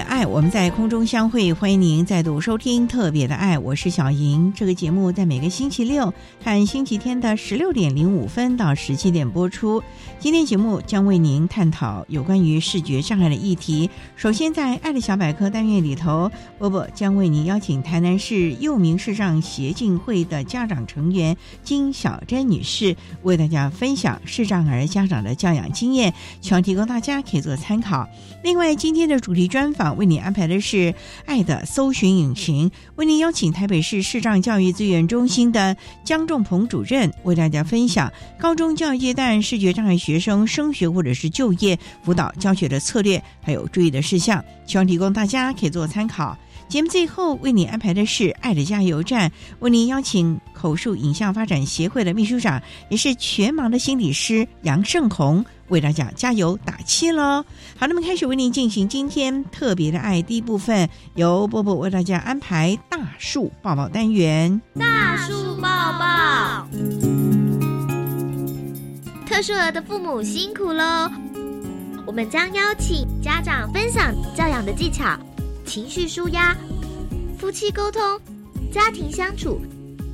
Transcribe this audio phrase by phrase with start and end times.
[0.00, 1.52] 爱，我们在空中相会。
[1.52, 4.52] 欢迎您再度收听《特别的爱》，我是小莹。
[4.56, 9.82] 这个节目在每个星期六和星期天的十六点零五分到十七点播出。
[10.18, 13.88] 今天节目将为您探讨有关于视觉障碍的议题。
[14.16, 28.08] 首先，在“爱的小百科”单元里头，波波将为您邀请台南市幼明视障协进会的家长成员金小珍女士，为大家分享视障儿家长的教养经验，希望提供大家可以做参考。
[28.42, 30.76] 另外，今天的主题专访为你安排的是
[31.26, 46.36] 《爱的搜寻引擎》，为您邀请台北市视障教育资源中心的江仲鹏主任为大家分享高中教育阶段视觉障碍学生升学或者是就业辅导教学的策略，还有注意的事项，希望提供大家可以做参考。
[46.66, 49.28] 节目最后为你安排的是《爱的加油站》，
[49.60, 55.44] 为您邀请口述影像发展协会的秘书长，也是全盲的心理师杨胜红。
[55.68, 57.44] 为大家加油打气喽！
[57.78, 64.60] 好，那么开始为您进行今天特别的爱第一部分，由波波为大家安排大树抱抱单元。
[64.78, 66.68] 大树抱抱，
[69.26, 71.10] 特殊儿的父母辛苦喽！
[72.06, 75.18] 我们将邀请家长分享教养的技巧、
[75.64, 76.54] 情绪舒压、
[77.38, 78.00] 夫妻沟通、
[78.70, 79.58] 家庭相处，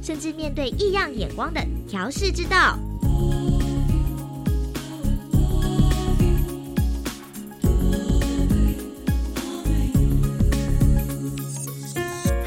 [0.01, 2.79] 甚至面对异样眼光的调试之道。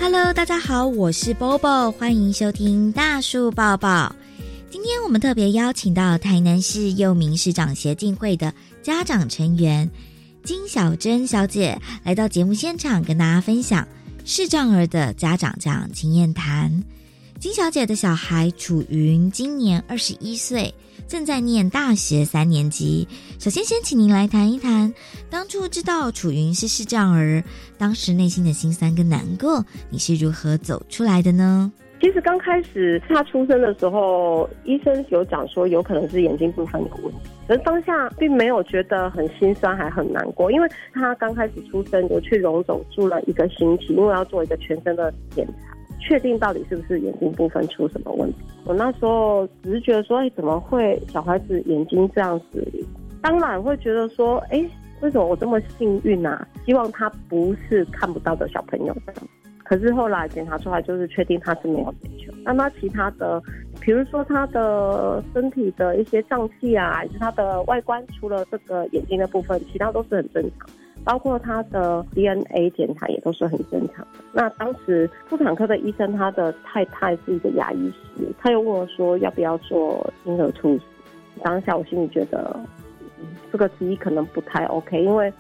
[0.04, 4.14] Hello，大家好，我是 Bobo，欢迎收听大树抱抱。
[4.70, 9.90] 今天我们特别邀请到台南市幼民市长协进会的家长成员
[10.44, 13.88] 金小珍小姐来到节目现场，跟大家分享
[14.26, 16.84] 视障儿的家长讲经验谈。
[17.40, 20.76] 金小姐的小孩楚云今年二十一岁。
[21.08, 23.08] 正在念大学三年级。
[23.40, 24.94] 首先，先请您来谈一谈，
[25.30, 27.44] 当初知道楚云是视障儿，
[27.78, 31.72] 当时内心的心酸跟难过，你是如何走出来的呢？
[32.02, 45.73] 其实刚开始他出生的时候，医生有讲说有可能是眼睛部分有问题，可是当下并没有觉得很心酸，还很难过，因为他刚开始出生，我去荣总住了一个星期，因为要做一个全身的检查。
[46.06, 48.40] 确定到底是不是眼睛部分出什么问题？
[48.66, 52.66] 我那时候只是觉得说，哎，怎么会小孩子眼睛这样子？
[53.22, 54.64] 当然会觉得说，哎，
[55.02, 56.46] 为什么我这么幸运啊？
[56.66, 58.96] 希望他不是看不到的小朋友。
[59.64, 62.34] 可是后来检查出来，就是确定他是没有眼球。
[62.44, 63.42] 那他其他的，
[63.80, 70.68] 比如说他的身体的一些脏器啊，还是他的外观，除了这个眼睛的部分，其他都是很正常。
[71.04, 74.24] 包括他的 DNA 检查也都是很正常的。
[74.32, 80.84] 那当时妇产科的医生，他的太太是一个牙医师，他又问我说要不要做婴儿猝死。
[81.42, 82.58] 当下我心里觉得，
[83.52, 85.32] 这个提议可能不太 OK，因为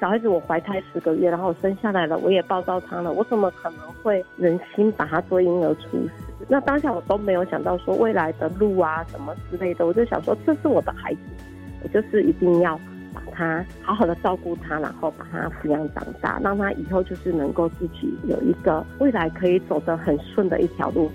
[0.00, 6.10] 小孩子我怀胎十个月，然后生下来了，我也抱到他了，我怎么可能会忍心把他做婴儿猝死？
[6.48, 11.20] 那当下我都没有想到说未来的路啊什么之类的，我就想说这是我的孩子，
[11.84, 12.80] 我就是一定要。
[13.30, 21.10] 他好好的照顾他，然后把他抚养长大，让他以后就是能够自己有一个未来可以走得很顺的一条路。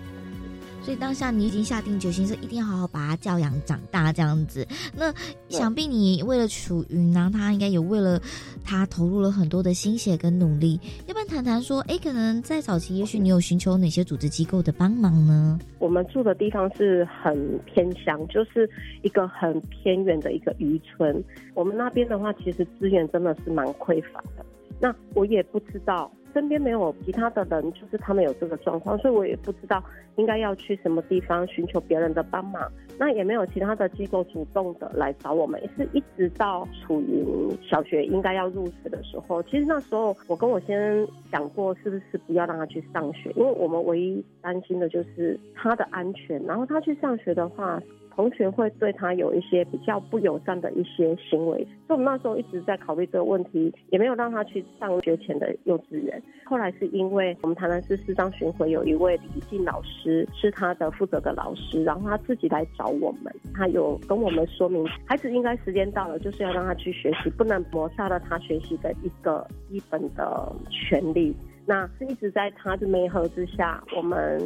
[0.88, 4.66] 所以当下你已经下定决心，是一定要好好把他教养长大这样子。
[4.98, 5.14] 那
[5.50, 8.18] 想必你为了楚云呢，他应该也为了
[8.64, 10.80] 他投入了很多的心血跟努力。
[11.06, 15.60] 要不然谈谈说，哎，可能在早期，也许你有寻求哪些组织机构的帮忙呢？
[15.80, 18.70] 我们住的地方是很偏乡，就是
[19.02, 21.22] 一个很偏远的一个渔村。
[21.54, 24.46] 我们那边的话，其实资源真的是蛮匮乏的。
[24.80, 26.10] 那我也不知道。
[26.34, 29.84] 身边没有其他的人，就是他们有这个状况，所以我也不知道
[30.16, 32.72] 应该要去什么地方寻求别人的帮忙。
[33.00, 37.24] 那也没有其他的机构主动的来找我们，也是一直到处于
[37.62, 39.42] 小学应该要入学的时候。
[39.44, 46.44] 其实那时候我跟我先生讲过，是不是不要让他去上学，因为我们唯一担心的就是他的安全。
[46.46, 47.82] 然后他去上学的话。
[48.18, 56.20] 同学会对他有一些比较不友善的一些行为，所以我们那时候一直在考虑这个问题，也没有让他去上学前的幼稚园。
[56.44, 71.36] 后来是因为我们台南市市长巡回有一位李静老师是他的负责的老师，然后他自己来找我们，他有跟我们说明，孩子应该时间到了，就是要让他去学习，不能抹杀了他学习的一个基本的权利。
[71.70, 74.42] 那是一直在他的媒合之下，我们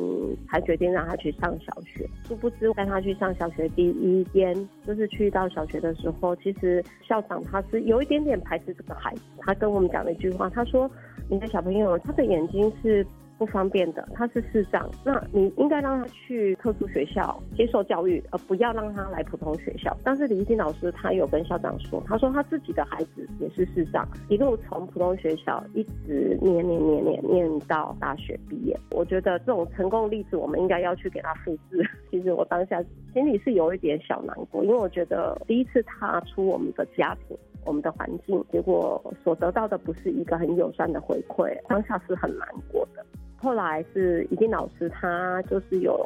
[0.49, 2.03] 才决定让他去上小学。
[2.27, 4.55] 殊不知带他去上小学第一天，
[4.87, 9.21] 就是去到小学的时候，其实校长他是有一点点排斥这个孩子。
[9.37, 10.89] 他跟我们讲了一句话，他说
[11.29, 13.05] ：“你的小朋友，他的眼睛是。”
[13.41, 19.97] 不方便的，他是视障，那你应该让他去特殊学校接受教育，而不要让他来普通学校。
[20.03, 28.79] 但是李一金老师他有跟校长说，他说他自己的孩子也是视障，一路从普通学校一直念念念念念到大学毕业。
[28.91, 31.83] 我觉得这种成功例子，我们应该要去给他复制。
[32.11, 32.79] 其实我当下
[33.11, 37.35] 心里是有一点小难过，因为我觉得第一次踏出我们的家庭、
[37.65, 43.03] 我们的环境，结果所得到的不是一个很友善的回馈，当下是很难过的。
[43.41, 45.97] 后来是一定老师，他就是有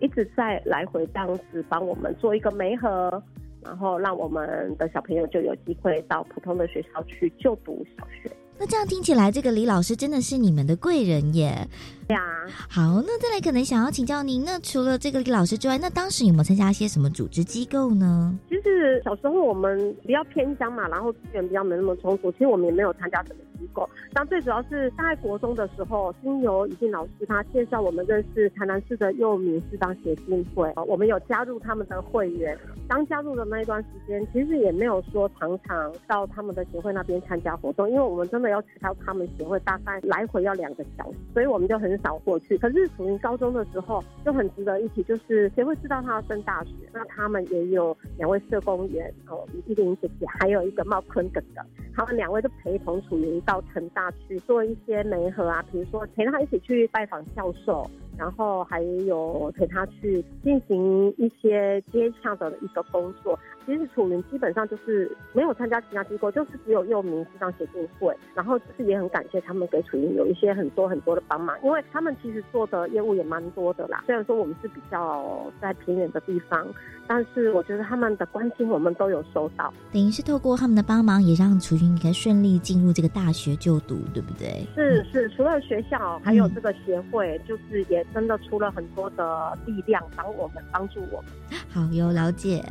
[0.00, 3.22] 一直在来回当时帮我们做一个媒合，
[3.62, 8.30] 然后让我们的小朋友就有机会到普通的学校去就读小学。
[8.58, 11.66] 那这样听起来，这个李老师真的是你们的贵人耶。
[12.12, 12.20] 呀，
[12.68, 18.38] 好，那再来可能想要请教您，那除了这个李老师之外，那当时有没有参加一些什么组织机构呢？
[18.48, 23.88] 其实小时候我们比较偏乡嘛，然后资源比较没那么充足，其实我们也没有参加什么机构。
[24.12, 32.58] 但最主要是大概国中的时候，经由一定老师他介绍我们认识台南市的幼民适当协进会，我们有加入他们的会员。
[32.88, 41.92] 刚加入的那一段时间，其实也没有说常常到他们的协会那边参加活动，因为我们真的要去到他们协会，大概来回要两个小时，所以我们就很。
[42.02, 46.72] 找过去，可是楚云高中的时候就很值得一提，就是谁会知道他要升大学？
[46.92, 51.62] 那他们也有两位社工员哦，一林姐姐，还有一个茂坤哥哥，
[51.94, 57.88] 他们两位就陪同楚云到成大去做一些媒合啊，比如说陪他一起去拜访教授。
[58.16, 63.38] 然后还有陪他去进行一些接洽的一个工作。
[63.64, 68.12] 其实楚云基本上就是没有参加其他机构，就是只有幼民市场协进会。
[68.34, 74.02] 然后就是也很感谢他们给楚云有一些很多很多的帮忙，因为他们其实做的业务也蛮多的啦。
[74.06, 76.66] 虽然说我们是比较在偏远的地方。
[77.08, 84.64] 但是我觉得他们的关心我们都有收到，等于是透过他们的帮忙，也让楚云可以顺利进入这个大学就读，对不对？
[84.74, 91.30] 是是，除了学校，还有这个协会，就是也真的出了很多的力量帮我们帮助我们。
[91.68, 92.64] 好，有了解。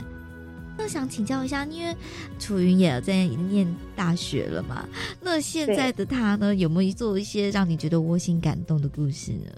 [0.78, 1.94] 那想请教一下，因为
[2.40, 4.88] 楚云也在念大学了嘛，
[5.22, 9.52] 那现在的他呢，有没有做一些让你觉得窝心感动的故事呢？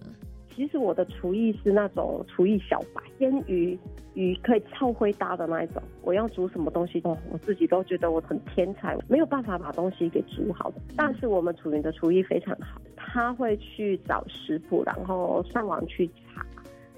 [0.56, 3.78] 其实我的厨艺是那种厨艺小白，煎鱼
[4.16, 5.82] 鱼可以超会搭的那一种。
[6.02, 10.78] 我要煮什么东西哦，我自己都觉得我很天才，没有办法把东西给煮好的。
[10.96, 12.82] 但是我们楚云的厨艺非常好，
[13.14, 16.44] 他会去找食谱，然后上网去查。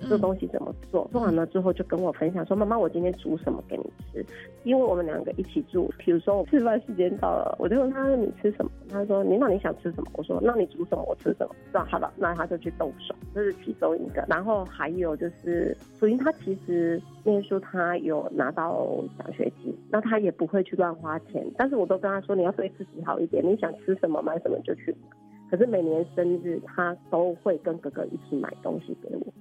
[0.10, 1.10] 这东西怎么做？
[1.12, 4.24] 做完了之后就跟我分享说：“妈妈，我今天煮什么给你吃？”
[4.64, 14.24] 因为我们两个一起住，比如说我吃饭时间到了，我就问他说：“你吃什么？”他说：“你那你想吃什么？”我说：“那你煮什么，我吃什么。”那好了，那他就去动手，这是其中一个。
[14.28, 21.46] 然后还有就是，楚云他其实念书他有拿到奖学金，那他也不会去乱花钱。
[21.58, 25.08] 但是我都跟他说：“你要对自己好一点，你想吃什么买什么就去买。”
[25.56, 29.34] 可是每年生日他都会跟哥哥一起买东西给我。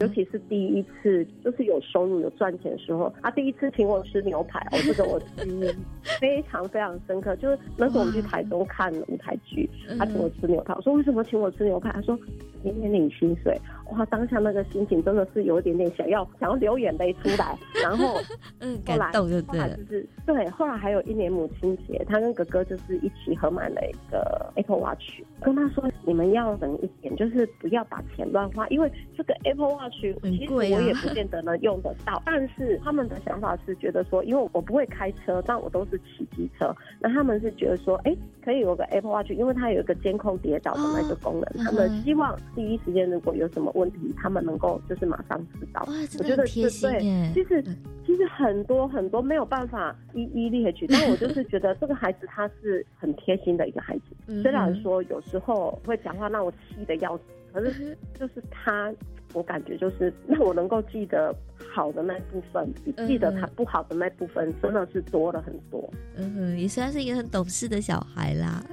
[0.00, 5.72] 尤其是第一次，就是有收入、有赚钱的时候，他第一次请我吃牛排，我这个我记忆
[6.20, 7.36] 非常非常深刻。
[7.36, 11.92] 就是那时候我们去台中看舞台剧，他请我吃牛排，我说为什么请我吃牛排？
[11.92, 12.18] 他说
[12.62, 13.56] 今天领薪水。
[13.90, 17.56] 哇，当下那个心情真的是有一点点想要想要流眼泪出来。
[17.82, 18.18] 然后，
[18.60, 19.76] 嗯，感动就对了。
[19.76, 32.22] 就是对，后来还有一年母亲节，他跟哥哥就是一起合买了一个 Apple Watch，跟他说你们要省一点，就是不要把钱乱花，因为这个 Apple Watch 其实我也不见得能用得到。
[32.24, 45.86] 但是他们的想法是觉得说，因为我不会开车，但我都是骑机车，那他们是觉得说，哎，可以有个 Apple Watch，因为它有一个监控跌倒的那个功能，他们希望第一时间如果有什么问题，他们能够就是马上知道。
[46.18, 47.62] 我觉得贴心对，其实
[48.06, 58.92] 其实很多很多没有办法一一列举，但我就是觉得这个孩子他是很贴心的一个孩子，虽然说有时候会讲话让我气的要死，可是就是他，
[59.32, 61.34] 我感觉就是让我能够记得
[61.72, 65.92] 好的那部分，比记得他不好的那部分真的是多了很多。
[66.16, 68.64] 嗯哼，也算是一个很懂事的小孩啦。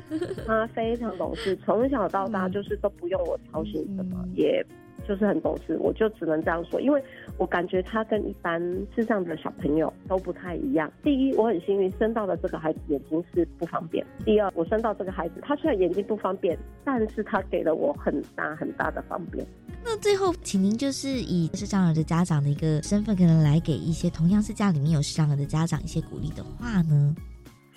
[0.45, 4.65] 他非常懂事，从小到大就是都不用我操心什么，也。
[5.09, 7.03] 就是很懂事，我就只能这样说，因为
[7.39, 8.61] 我感觉他跟一般
[8.95, 10.91] 世上的小朋友都不太一样。
[11.01, 19.43] 第一，我很幸运生到的这个孩子眼睛是不方便；第二，我生到这个孩子，他虽然眼睛不方便，但是他给了我很大很大的方便。
[19.83, 27.15] 那最后，请您就是以视障儿的家长的一个身份，可能来给一些同样是家里面有视障儿的家长一些鼓励的话呢？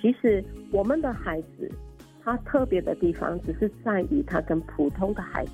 [0.03, 1.73] 其实我们的孩子，
[2.23, 5.53] 他特别的地方，只是在于他跟普通的孩子。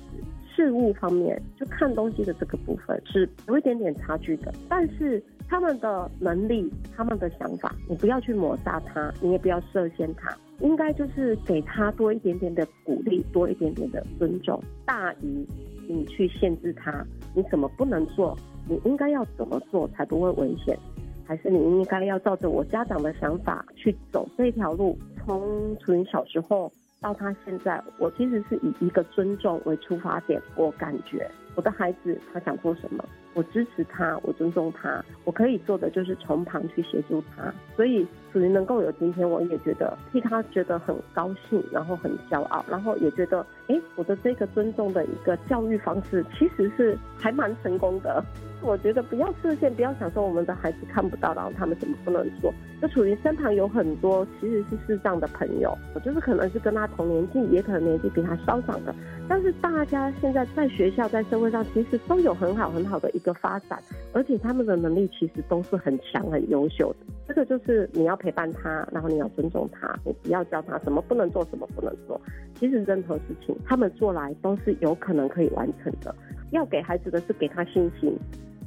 [0.59, 15.47] 事物方面，就看东西的这个部分是有一点点差距的，但是他们的能力、他们的想法，你不要去抹杀他，你也不要设限他，应该就是给他多一点点的鼓励，多一点点的尊重，大于
[15.87, 18.37] 你去限制他，你怎么不能做？
[18.67, 20.77] 你应该要怎么做才不会危险？
[21.25, 24.97] 还是你应该要照着我家长的想法去走这条路？
[25.25, 26.69] 从从小时候。
[27.01, 30.41] 到他现在，我其实是以一个尊重为出发点。
[30.55, 33.03] 我感觉我的孩子他想做什么，
[33.33, 35.03] 我支持他，我尊重他。
[35.23, 37.53] 我可以做的就是从旁去协助他。
[37.75, 48.21] 所以属于能够有今天，我也觉得替他觉得很高兴，然后很骄傲，然后也觉得，哎，我的这个尊重的一个教育方式其实是还蛮成功的。
[48.61, 52.53] 我觉得不要设限，不要想说我们的孩子看不到，然后他们怎么不能做？
[52.81, 58.93] 就处于身旁有很多其实是视障的朋友，就是可能是跟他同年纪，也可能年纪比他稍长的。
[59.27, 63.79] 但是大家现在在学校、在社会上，其实都有很好很好的一个发展，
[64.13, 67.13] 而且他们的能力其实都是很强、很优秀的。
[67.27, 72.19] 这个就是你要陪伴他，然后你要尊重他，你不要教他什么不能做，什么不能做。
[72.55, 76.13] 其实任何事情他们做来都是有可能可以完成的。
[76.51, 78.17] 要给孩子的是给他信心。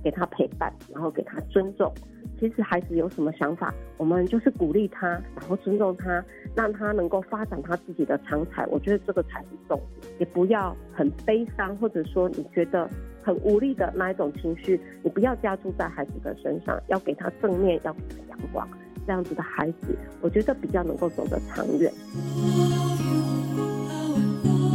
[0.03, 1.93] 给他陪伴，然后给他尊重。
[2.41, 6.25] 其实孩子有什么想法，我们就是鼓励他，然后尊重他，
[6.57, 8.67] 让他能够发展他自己的长才。
[8.67, 10.13] 我觉得这个才是重点。
[10.19, 12.89] 也不要很悲伤，或者说你觉得
[13.23, 18.67] 很无力的那一种情绪，你不要加注在孩子的身上，要给他正面，要给他阳光。
[19.07, 21.93] 这样子的孩子，我觉得比较能够走得长远。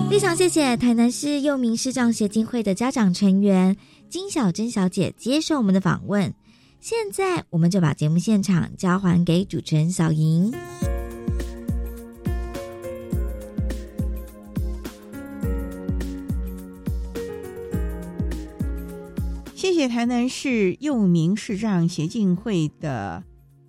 [0.09, 3.75] 非常谢谢台南市幼民视障协进会的家长成员。
[4.09, 6.33] 金小珍小姐接受我们的访问，
[6.79, 10.53] 现在我们就把节目现场交还给主持人小莹。
[19.53, 23.23] 谢谢台南市幼民市障协进会的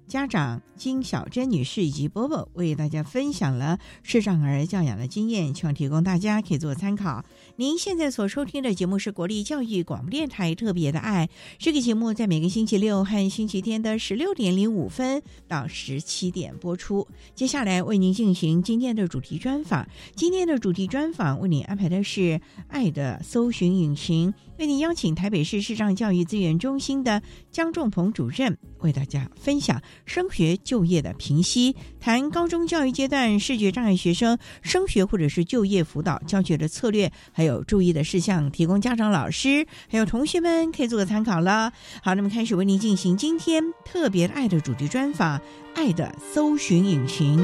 [0.08, 0.60] 家长。
[0.78, 7.24] 金小珍女士以及波波为大家分享了视障儿教养的经验，希望提供大家可以做参考。
[7.56, 17.04] 您现在所收听的节目是国立教育广播电台特别的爱，这个节目在每个星期六和星期天的十六点零五分到十七点播出。
[17.34, 19.84] 接下来为您进行今天的主题专访，
[20.14, 22.20] 今天的主题专访为您安排的是
[22.68, 27.22] 《爱的搜寻引擎》，为您邀请台北市视障教育资源中心的
[27.52, 30.56] 江仲鹏主任为大家分享升学。
[30.64, 41.72] 就业的评析，谈高中教育阶段视觉障碍学生升学或者是就业辅导教学的策略，还有注意的事项，提供家长、老师还有同学们可以做个参考了。
[42.02, 45.38] 好，那么开始为您进行今天特别爱的主题专访，
[45.74, 47.38] 《爱的搜寻引擎》，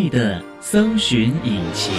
[0.00, 1.92] 爱的搜寻引擎。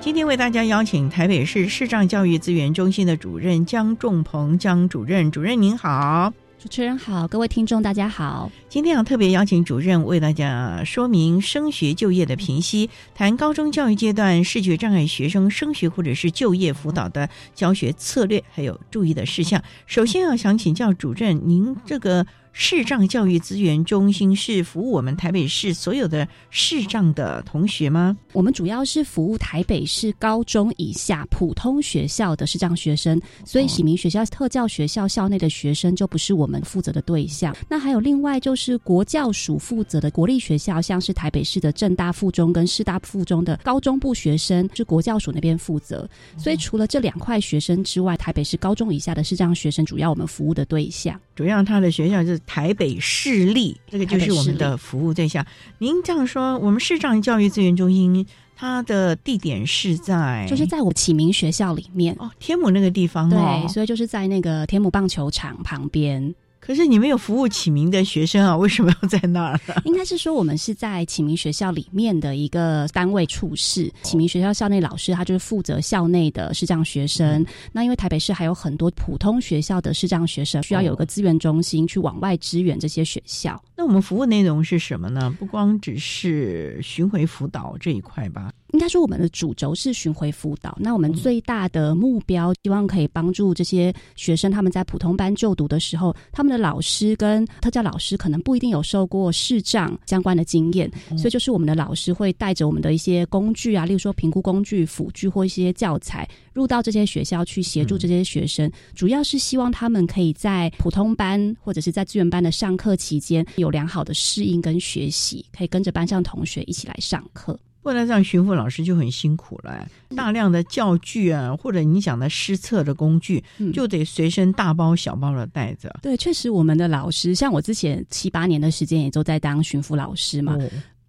[0.00, 6.30] 今天为大家邀请台北市视障教育资源中心的主任江仲鹏江主任，主任您好，
[6.64, 8.50] 主持人好，各位听众大家好。
[8.70, 19.62] 今天要特别邀请主任为大家说明升学就业的评析，谈高中教育阶段视觉障碍学生升学或者是就业辅导的教学策略，还有注意的事项。
[19.84, 22.26] 首先要想请教主任，您这个。
[22.56, 28.16] 视障教育资源中心是服务我们台北市所有的视障的同学吗？
[28.32, 37.54] 我们主要是服务台北市高中以下普通学校的视障学生，所以启明学校特教学校校内的学生就不是我们负责的对象。
[37.68, 46.08] 那还有另外就是国教署负责的国立学校，像是台北市的正大附中跟师大附中的高中部学生，是国教署那边负责。
[46.38, 51.20] 所以除了这两块学生之外，台北市高中以下的视障学生主要我们服务的对象。
[51.34, 55.44] 主要他的学校是台北市立，这个就是我们的服务对象。
[55.78, 66.34] 您这样说，我们市障教育资源中心，它的地点是在，就是在我启明学校里面哦，天母那个地方哦，对，所以就是在那个天母棒球场旁边。
[66.66, 68.56] 可是你们有服务启明的学生啊？
[68.58, 69.60] 为什么要在那儿？
[69.84, 73.92] 应该是说我们是在启明学校里面的一个单位处室。
[74.02, 77.44] 启明学校校内老师他就是负责校内的视障学生。
[77.72, 83.62] 那因为台北市还有很多普通学校的视障学生，需要有个资源中心去往外支援这些学校。
[83.76, 85.34] 那我们服务内容是什么呢？
[85.38, 88.52] 不光只是巡回辅导这一块吧。
[88.72, 90.76] 应该说，我们的主轴是巡回辅导。
[90.80, 117.58] 那我们最大的目标，希望可以帮助这些学生，他们在普通班就读的时候，他们的老师跟特教老师可能不一定有受过视障相关的经验，所以就是我们的老师会带着我们的一些工具啊，例如说评估工具、辅具或一些教材，入到这些学校去协助这些学生，主要是希望他们可以在普通班或者是在资源班的上课期间有良好的适应跟学习，可以跟着班上同学一起来上课。
[117.82, 123.44] 不然这样巡抚老师就很辛苦了，大量的教具啊，或者你讲的施测的工具，
[123.74, 125.94] 就得随身大包小包的带着。
[126.00, 130.56] 对，确实我们的老师，像我之前七八年的时间，也都在当巡抚老师嘛。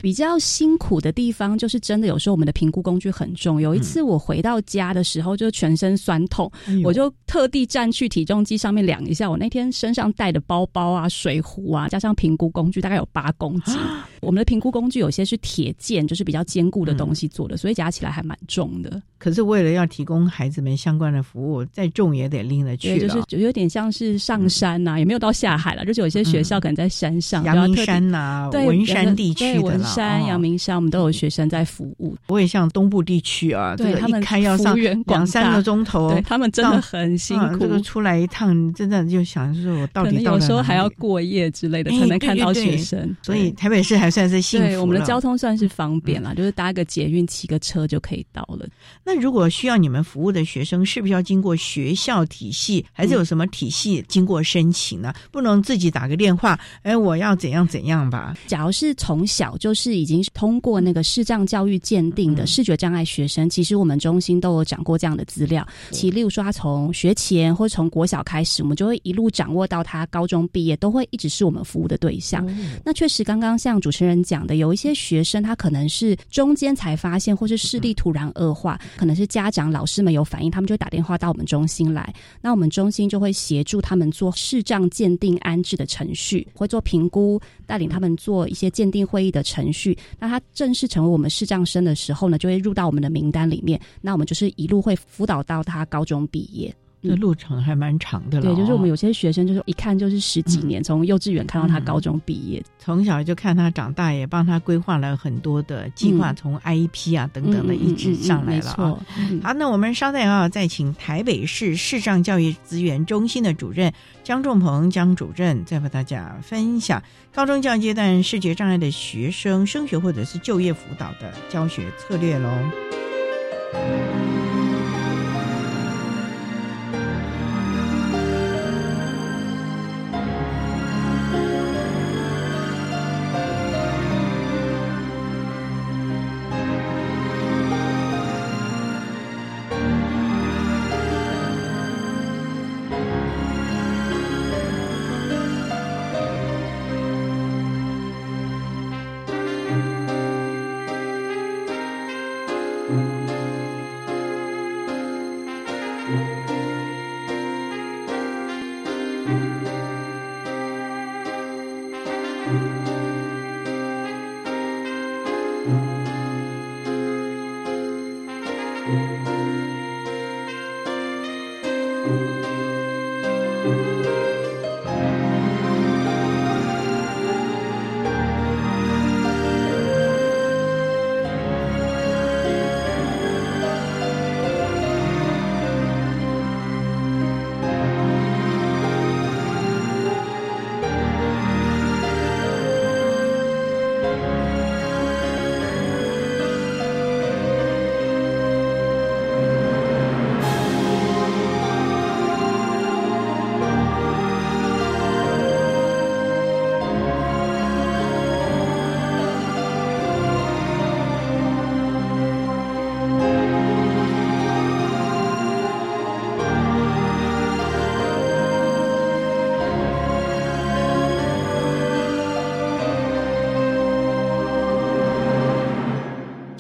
[0.06, 3.60] 比较辛苦的地方就是真的有时候我们的评估工具很重。
[3.60, 6.48] 有一次我回到家的时候就全身酸痛，
[6.84, 13.76] 我就特地站去体重机上面量一下，我那天身上带的包包啊、水壶啊，加上评估工具大概有八公斤。
[14.22, 19.02] 我们的评估工具有些是铁件，就是比较坚固的东西做的，所以夹起来还蛮重的。
[19.18, 29.95] 可是为了要提供孩子们相关的服务，再重也得拎得去就是就有点像是上山呐，也没有到下海了，就是有些学校可能在山上，阳明山呐、文山地区的啦。
[29.96, 32.16] 山、阳明山，我们都有学生在服务。
[32.28, 34.76] 我也像东部地区啊，对他们开要上
[35.06, 37.60] 两三个钟头，对他们真的很辛苦。
[37.60, 43.16] 这个出来一趟，真的就想说，我到底有时候还要过夜之类的，才能看到学生。
[43.22, 48.66] 所以台北市还算是幸福，我们的交通算是方便了，就是搭个捷运、骑个车就可以到了。
[49.04, 55.14] 那如果需要你们服务的学生，是不是要经过学校体系，还是有什么体系经过申请呢？
[55.32, 58.36] 不能自己打个电话，哎，我要怎样怎样吧？
[58.48, 65.68] 假如是从小就是已经通过那个视障教育鉴定的视觉障碍学生，其实我们中心都有掌过这样的资料。
[65.92, 72.48] 其例如说，他从学前或从国小开始，我们就会一路掌握到他高中毕业，都会一直是我们服务的对象。
[72.84, 82.14] 那确实，刚刚像主持人讲的，有一些学生他可能是中间才发现，或是视力突然恶化，可能是家长、老师们有反应，他们就打电话到我们中心来。
[82.42, 89.98] 那我们中心就会协助他们做视障鉴定安置的程序，会做评估，带领他们做一些鉴定会议的程程序。
[90.20, 93.80] 那他正式成为我们视障生的时候呢，就会入到我们的名单里面。
[94.00, 96.74] 那我们就是一路会辅导到他高中毕业。
[97.08, 98.44] 这路程还蛮长的了。
[98.44, 108.98] 对，就是我们有些学生，就是一看就是十几年，从幼稚园看到他高中毕业，从小就看他长大，也帮他规划了很多的计划，从 IEP 啊等等的一直上来了啊。
[109.44, 113.92] 好，那我们稍待啊，再请台北市视障教育资源中心的主任
[114.24, 117.02] 江仲鹏江主任，再和大家分享
[117.34, 122.50] 高中教育阶段视觉障碍的学生升学或者是就业辅导的教学策略喽。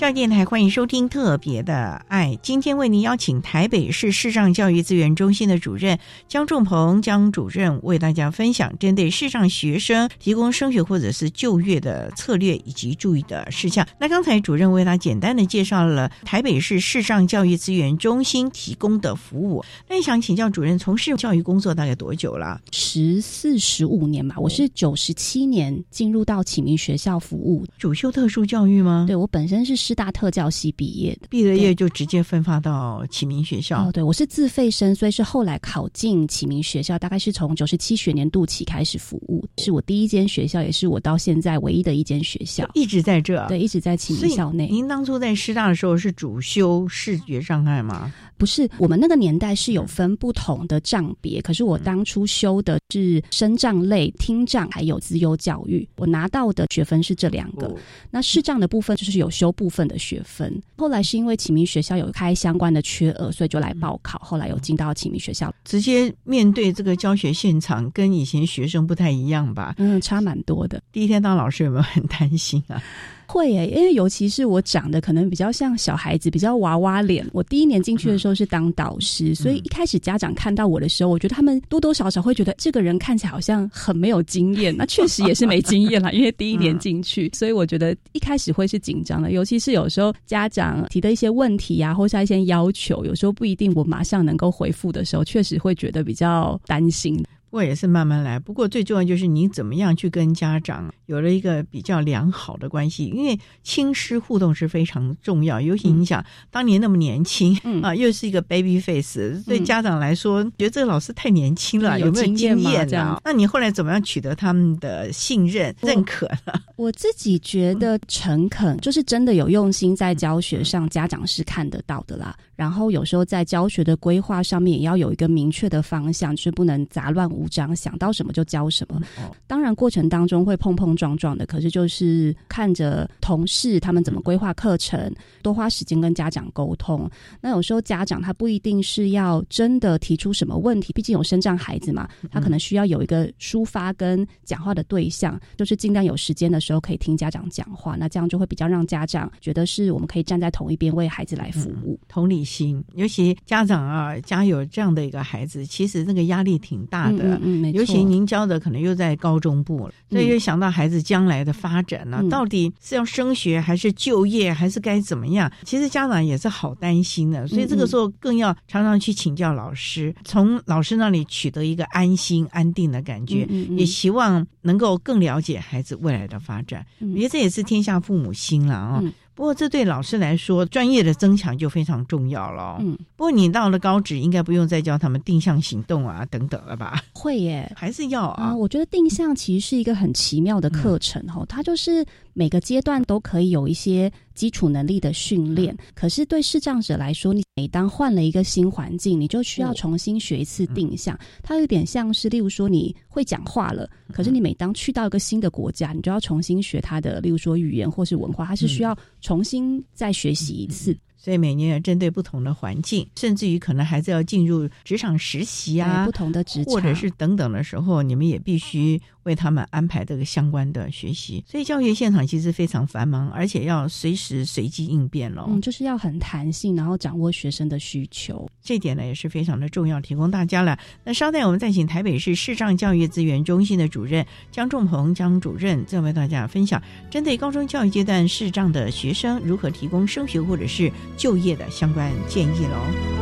[0.05, 1.99] 教电台欢迎收听《特别的》，
[2.41, 5.97] 今天为您邀请台北市视障教育资源中心的主任
[6.27, 13.85] 江仲鹏江主任为大家分享针对视障学生提供升学或者是就业的策略以及注意的事项。
[13.99, 19.63] 那刚才主任为他简单的介绍了台北市视障教育资源中心提供的服务。
[19.89, 22.61] 那想请教主任，从事教育工作大概多久了？
[22.71, 29.05] 十四十五年吧，我是九十七年进入到启明学校服务，主修特殊教育吗？
[29.07, 33.87] 对我本身是师大特教系毕业的，毕了业就直接分发到启明学校。
[33.87, 43.45] 哦，对我是自费生，所以是后来考进启明学校，大概是从九十七学年度起开始服务，是我第一间学校，也是我到现在唯一的一间学校，一直在这。
[43.47, 44.67] 对，一直在启明校内。
[44.67, 48.13] 您当初在师大的时候是主修视觉障碍吗？
[48.37, 57.73] 不是，我们那个年代是有分不同的账别，可是我当初修的是声障类、听障还有资优教育，我拿到的学分是这两个。
[58.11, 60.61] 那视障的部分就是有修部分的学分。
[60.77, 64.19] 后来是因为启明学校有开相关的缺额，所以就来报考。
[64.19, 69.75] 后来有进到启明学校，直接面对这个教学现场，跟以前学生不太一样吧？
[69.77, 70.81] 嗯，差蛮多的。
[70.91, 72.81] 第一天当老师有没有很担心啊？
[73.27, 77.25] 会诶，因为尤其是我长得可能比较像小孩子，比较娃娃脸。
[77.33, 84.75] 我第一年进去的时候是当导师，所以一开始家长看到我的时候，我觉得他们多多少少会觉得这个人看起来好像很没有经验。
[84.77, 89.31] 那确实也是没经验啦，因为第一年进去，所以我觉得一开始会是紧张的。
[89.31, 97.23] 尤其是有时候家长提的一些问题啊，或是一些要求，有时候不一定我马上能够回复的时候，确实会觉得比较担心。
[97.55, 98.37] 不过也是慢慢来。
[98.37, 105.61] 不过最重要就是你怎么样去跟家长有了一个比较良好的关系，因为亲师互动是非常重要。
[105.61, 113.21] 尤其你想当年那么年轻啊，又是一个 baby face，对家长来说觉得这个老师太年轻了，有没有经验啊？
[113.23, 116.51] 那你后来怎么样取得他们的信任认可呢？
[116.75, 122.35] 我自己觉得诚恳，就是真的有用心在教学上，家长是看得到的啦。
[122.57, 129.01] 然后有时候在教学的规划上面也要有一个明确的方向，就是不能杂乱无章，想到什么就教什么。
[129.47, 137.09] 当然过程当中会碰碰撞撞的，可是就是看着同事他们怎么规划课程，多花时间跟家长沟通。
[137.41, 152.45] 那有时候家长他不一定是要真的提出什么问题，毕竟有生障孩子嘛，他可能需要有一个抒发跟讲话的对象，就是尽量有时间的时候可以听家长讲话，那这样就会比较让家长觉得是我们可以站在同一边为孩子来服务，同理。
[152.45, 157.23] 心，尤其家长啊，家有这样的一个孩子，其实那个压力挺大的。
[157.23, 157.79] 嗯，没错。
[157.79, 165.51] 尤其您教的可能又在高中部了，所以又想到孩子将来的发展呢，到底是要升学还是就业，还是该怎么样？
[165.63, 176.85] 其实家长也是好担心的，所以这个时候更要常常去请教老师，从老师那里取得一个安心、安定的感觉，也希望能够更了解孩子未来的发展。
[176.99, 179.03] 我觉得这也是天下父母心了啊。
[179.35, 182.77] 不过，这对老师来说，专业的增强就非常重要了。
[182.79, 187.03] 嗯，不过你到了高职，应该不用再教他们定向行动啊等等了吧？
[187.13, 188.55] 会耶，还是要啊？
[188.55, 194.11] 我觉得定向其实是一个很奇妙的课程哈，它就是每个阶段都可以有一些。
[194.35, 201.17] 基础能力的训练，可是对视障者来说，你每当换了一个新环境，你就需要重新学一次定向。
[201.41, 210.93] 它有点像是，例如说你会讲话了，可是你每当去到一个新的国家，你就要重新学它的，例如说语言或是文化，它是需要重新再学习一次。
[211.25, 221.43] 所以每年要针对不同的环境，甚至于可能孩子要进入职场实习啊，不同的职场或者是等等的时候，你们也必须为他们安排这个相关的学习。
[221.47, 225.47] 所以教育现场其实非常繁忙，而且要随时随机应变喽。
[225.49, 230.77] 嗯，就是要很弹性，然后掌握学生的需求，这点呢也是非常的重要，提供大家了。
[231.03, 240.91] 那稍待，我们再请台北市视障教育资源中心的主任江仲鹏江主任，再为大家分享针对高中教育阶段视障的学生如何提供升学或者是。
[241.17, 243.14] 就业的相关建议喽。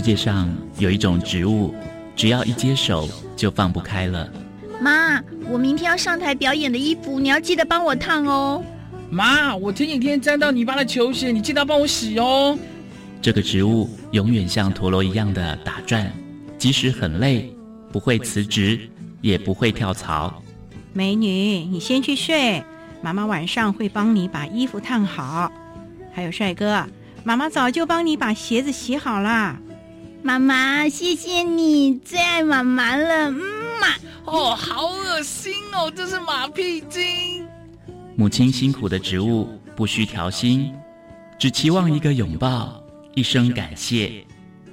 [0.00, 1.74] 世界上有一种植物，
[2.16, 4.26] 只要一接手就放不开了。
[4.80, 8.64] 妈，我明天要上台表演的衣服，你要记得帮我烫哦。
[9.10, 12.58] 妈，我前几天沾到泥巴的球鞋，你记得帮我洗哦。
[13.20, 16.10] 这个植物永远像陀螺一样的打转，
[16.56, 17.54] 即使很累，
[17.92, 18.80] 不会辞职，
[19.20, 20.42] 也不会跳槽。
[20.94, 21.28] 美女，
[21.70, 22.64] 你先去睡，
[23.02, 25.52] 妈妈晚上会帮你把衣服烫好。
[26.10, 26.86] 还有帅哥，
[27.22, 29.58] 妈妈早就帮你把鞋子洗好了。
[30.22, 33.34] 妈妈，谢谢你，最爱妈妈了，嗯
[33.80, 33.88] 嘛。
[34.26, 37.46] 哦，好恶心哦，这是马屁精。
[38.16, 40.72] 母亲辛苦的植物不需调薪，
[41.38, 42.82] 只期望一个拥抱，
[43.14, 44.24] 一声感谢。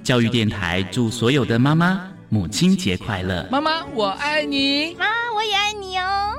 [0.04, 3.46] 教育电台祝所有的妈妈母亲节快乐！
[3.50, 4.94] 妈妈，我爱你。
[4.96, 6.32] 妈，我也爱你哦。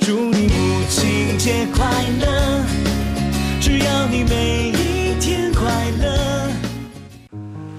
[0.00, 1.86] 祝你母亲节快
[2.20, 2.64] 乐！
[3.60, 5.64] 只要你每一天快
[6.02, 6.50] 乐。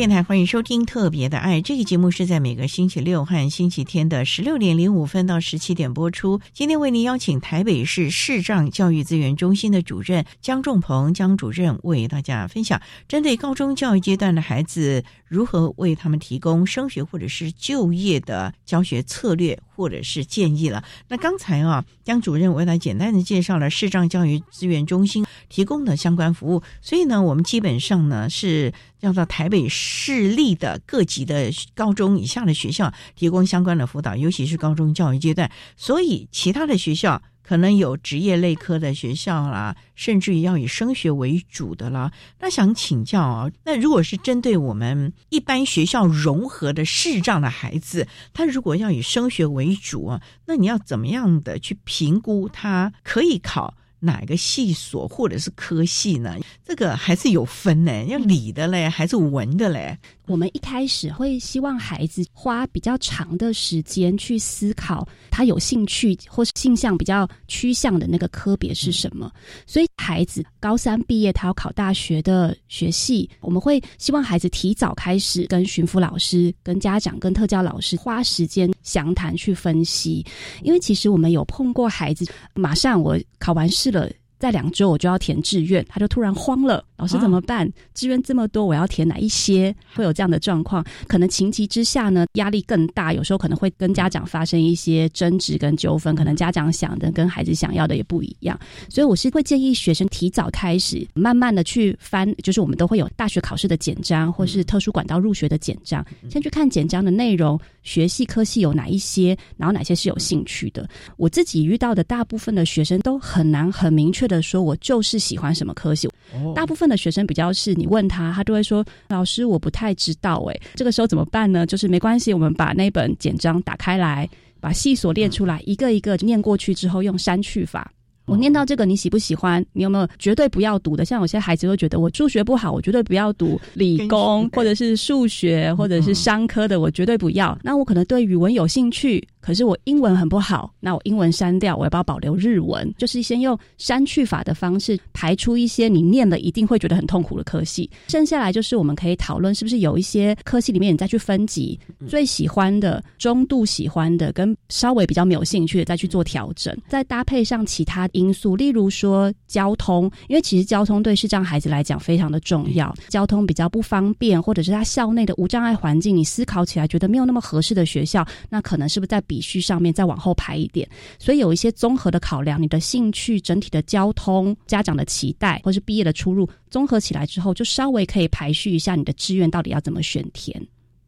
[0.00, 6.40] 电台欢迎收听《特别的爱》这个节目，是在每个星期六和星期天的十六点零五分到十七点播出。
[6.54, 20.84] 今天为您邀请台北市视障教育资源中心的主任江仲鹏江主任为大家分享，针对高中教育阶段的孩子，如何为他们提供升学或者是就业的教学策略或者是建议了。
[21.08, 29.66] 那刚才啊，江主任为他简单的介绍了视障教育资源中心提供的相关服务，所以呢，我们基本上呢是要到台北。
[29.72, 35.48] 市立的各级的高中以下的学校提供相关的辅导，尤其是高中教育阶段。
[35.76, 42.12] 所以，其他的学校可能有职业类科的学校啦，甚至于要以升学为主的啦。
[42.38, 53.74] 那想请教啊，那如果是针对我们一般学校融合的视障的孩子，他如果要以升学为主啊，那你要怎么样的去评估他可以考？
[54.02, 56.34] 哪个系所或者是科系呢？
[56.64, 59.98] 这个还是有分呢，要理的嘞，还是文的嘞？
[60.30, 69.28] 我们一开始会希望孩子花比较长的时间去思考他有兴趣或是性向比较趋向的那个科别是什么。
[69.66, 80.24] 所以孩子高三毕业，他要考大学的学系，我们会希望孩子提早开始跟巡抚老师、跟家长、跟特教老师花时间详谈去分析。
[80.62, 84.08] 因为其实我们有碰过孩子，马上我考完试了。
[84.40, 87.70] 在两周我就要填志愿，他就突然慌了，老师怎么办？
[87.94, 89.72] 志愿这么多，我要填哪一些？
[89.94, 110.88] 会有这样的状况，可能情急之下呢，压力更大，有时候可能会跟家长发生一些争执跟纠纷，可能家长想的跟孩子想要的也不一样，所以我是会建议学生提早开始，慢慢的去翻，就是我们都会有大学考试的简章，或是特殊管道入学的简章，先去看简章的内容，学系科系有哪一些，然后哪些是有兴趣的。
[111.16, 114.30] 我自己遇到的大部分的学生都很难很明确。
[114.30, 116.08] 的说，我就是喜欢什么科系。
[116.54, 121.66] 大部分的学生比较是，你问他，他都会说：“老师，我不太知道。”哎，这个时候怎么办呢？
[121.66, 124.28] 就是没关系，我们把那本简章打开来，
[124.60, 127.90] 把系所列出来，一个一个念过去之后，用删去法。
[128.30, 129.64] 我念到这个，你喜不喜欢？
[129.72, 131.04] 你有没有绝对不要读的？
[131.04, 137.58] 像有些孩子会觉得我数学不好，我绝对不要读理工或者是数学或者是商科的，我绝对不要。
[137.62, 142.94] 那我可能对语文有兴趣，可是我英文很不好，那我英文删掉，我要不要保留日文？
[142.96, 170.88] 就是先用删去法的方式排出一些你念了一定会觉得很痛苦的科系，剩下来就是我们可以讨论是不是有一些科系里面你再去分级，最喜欢的、中度喜欢的跟稍微比较没有兴趣的再去做调整，再搭配上其他因素，例如说交通，因为其实交通对视障孩子来讲非常的重要，交通比较不方便，或者是他校内的无障碍环境，你思考起来觉得没有那么合适的学校，那可能是不是在笔序上面再往后排一点？
[171.18, 180.60] 所以有一些综合的考量，你的兴趣、整体的交通、家长的期待，或是毕业的出入，综合起来之后，就稍微可以排序一下你的志愿到底要怎么选填。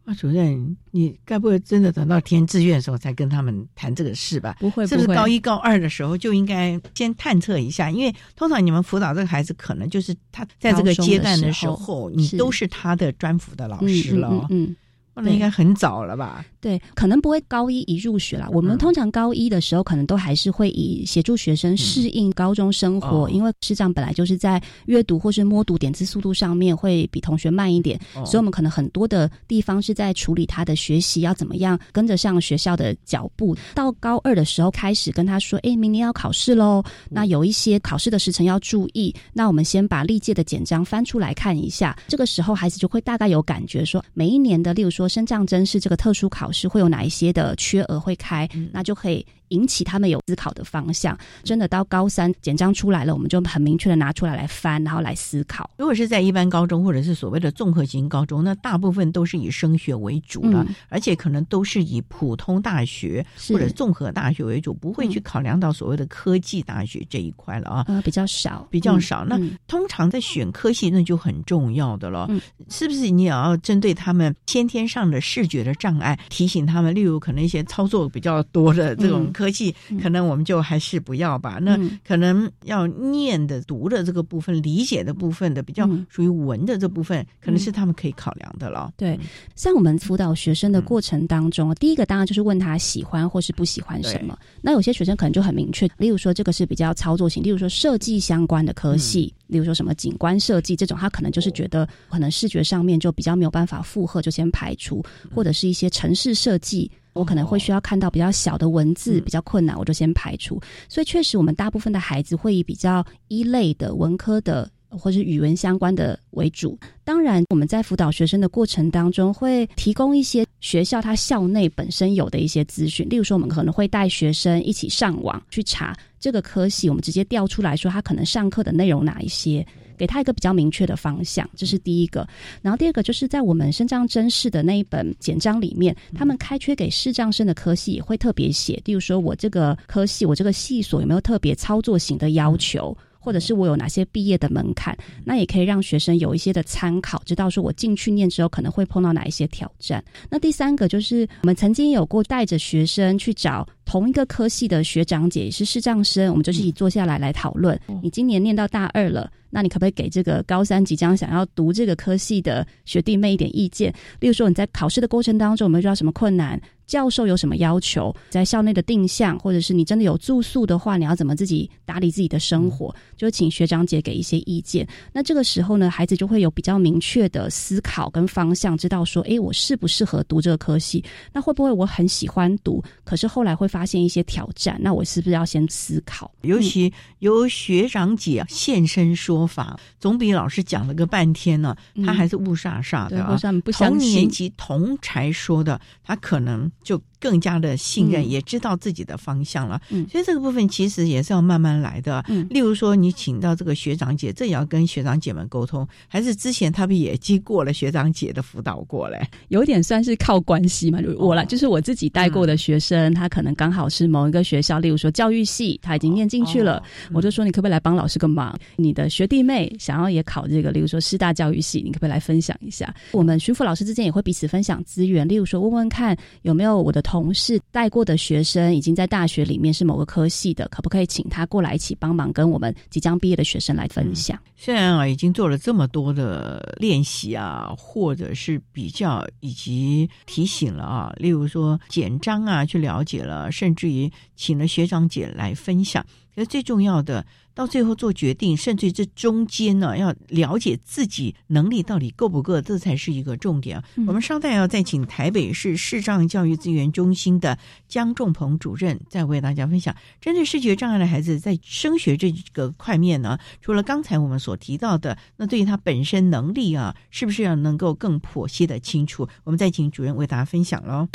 [0.05, 4.57] 啊，主任，你该不会真的等到填志愿的时候才跟他们谈这个事吧？
[4.59, 7.91] 不会，是不是高一高二的时候就应该先探测一下？
[7.91, 14.47] 因为通常你们辅导这个孩子，可能就是他在这个阶段的时候，你都是他的专辅的老师了。
[14.51, 14.75] 嗯。
[15.15, 16.45] 那应该很早了吧？
[16.61, 18.49] 对，可能不会高一一入学啦。
[18.51, 33.55] 我们通常高一的时候，可能都还是会以协助学生适应高中生活，因为师长本来就是在阅读或是摸读点字速度上面会比同学慢一点，所以我们可能很多的地方是在处理他的学习要怎么样跟着上学校的脚步。
[33.75, 39.15] 到高二的时候开始跟他说：“哎，明年要考试喽，那有一些考试的时程要注意。
[39.35, 41.95] 那我们先把历届的简章翻出来看一下。
[42.09, 49.27] 这个时候孩子就会大概有感觉，说每一年的，例如说。”说升降真是这个特殊考试会有哪一些的缺额会开，那就可以。
[49.53, 55.69] 引起他们有思考的方向，真的到高三简章出来了，我们就很明确的拿出来来翻，然后来思考。
[55.77, 67.85] 如果是在一般高中或者是所谓的综合型高中，那大部分都是以升学为主的，而且可能都是以普通大学或者综合大学为主，不会去考量到所谓的科技大学这一块了啊。
[67.89, 69.23] 呃，比较少，比较少。
[69.23, 69.39] 那
[69.69, 72.27] 通常在选科系，那就很重要的了。
[72.71, 79.23] 是不是你也要针对他们先天上的视觉的障碍，提醒他们，例如可能一些操作比较多的这种。
[79.33, 81.59] 科技可能我们就还是不要吧。
[81.63, 88.93] 那可能要念的、读的这个部分、理解的部分的，比较属于文的这部分，可能是他们可以考量的了。
[88.97, 89.19] 对，
[89.55, 94.37] 像我们辅导学生的过程当中，第一个当然就是问他喜欢或是不喜欢什么。
[94.61, 106.91] 那有些学生可能就很明确，例如说这个是比较操作型，例如说设计相关的科系，例如说什么景观设计这种，他可能就是觉得可能视觉上面就比较没有办法负荷，就先排除，或者是一些城市设计。
[107.15, 110.59] 我可能会需要看到比较小的文字，比较困难，我就先排除。
[110.89, 116.79] 所以确实，我们大部分的孩子会以比较一类的文科的或是语文相关的为主。
[117.05, 123.07] 当然，我们在辅导学生的过程当中，会提供一些学校它校内本身有的一些资讯。
[123.11, 129.67] 例如说，我们可能会带学生一起上网去查这个科系，我们直接调出来说他可能上课的内容哪一些。
[129.99, 132.27] 给他一个比较明确的方向，这是第一个。
[132.61, 142.97] 然后第二个就是在我们身障真试的那一本简章里面，他们开缺给视障生的科系也会特别写，例如说我这个科系，我这个系所有没有特别操作型的要求。
[143.23, 150.03] 或者是我有哪些毕业的门槛，那也可以让学生有一些的参考，知道说我进去念之后可能会碰到哪一些挑战。
[150.29, 157.79] 那第三个就是我们曾经有过带着学生去找同一个科系的学长姐，也是视障生，我们就一起坐下来来讨论。
[158.03, 163.93] 你今年念到大二了，那你可不可以给这个高三即将想要读这个科系的学弟妹一点意见？
[164.19, 166.61] 例如说你在考试的过程当中有没有遇到什么困难？
[166.93, 168.15] 教授有什么要求？
[168.29, 172.95] 在校内的定向，或者是你真的有住宿的话，你要怎么自己打理自己的生活？
[173.17, 174.87] 就请学长姐给一些意见。
[175.11, 181.03] 那这个时候呢，孩子就会有比较明确的思考跟方向，知道说，哎，我适不适合读这个科系？
[181.33, 184.79] 那会不会我很喜欢读，可是后来会发现一些挑战？
[184.79, 186.31] 那我是不是要先思考？
[186.43, 191.75] 尤其由学长姐现身说法，总比老师讲了个半天呢，
[192.05, 193.41] 他还是雾煞煞的啊。
[193.73, 196.71] 同年级同才说的，他可能。
[196.83, 199.81] 就更加的信任，也知道自己的方向了。
[199.91, 202.25] 嗯，所以这个部分其实也是要慢慢来的。
[202.29, 209.21] 嗯，例如说你请到这个学长姐，这也要跟学长姐们沟通，还是之前他们也经过了学长姐的辅导过嘞？
[209.49, 210.99] 有点算是靠关系嘛。
[211.19, 218.57] 我来就是我自己带过的学生，他可能刚好是某一个学校，例如说教育系，他已经念进去了，我就说你可不可以来帮老师个忙？
[218.77, 222.93] 你的学弟妹想要也考这个，例如说师大教育系，你可不可以来分享一下？
[223.13, 227.33] 我们徐福老师之间也会彼此分享资源，例如说问问看有没有我的同。
[227.35, 234.39] 事带过的学生已经在大学里面是某个科系的，可不可以请他过来一起帮忙，跟我们即将毕业的学生来分享？
[234.65, 246.07] 虽然啊，已经做了这么多的练习啊，或者是比较以及提醒了啊，例如说简章啊，去了解了，甚至于请了学长姐来分享。
[246.35, 253.85] 可是最重要的，到最后做决定，甚至这中间呢，要了解自己能力到底够不够，这才是一个重点啊。
[254.07, 269.27] 我们稍待要再请台北市视障教育资源中心的江仲鹏主任，再为大家分享针对视觉障碍的孩子在升学这个块面呢，除了刚才我们所所提到的，那对于他本身能力啊，是不是要能够更剖析的清楚？
[269.45, 271.09] 我们再请主任为大家分享喽。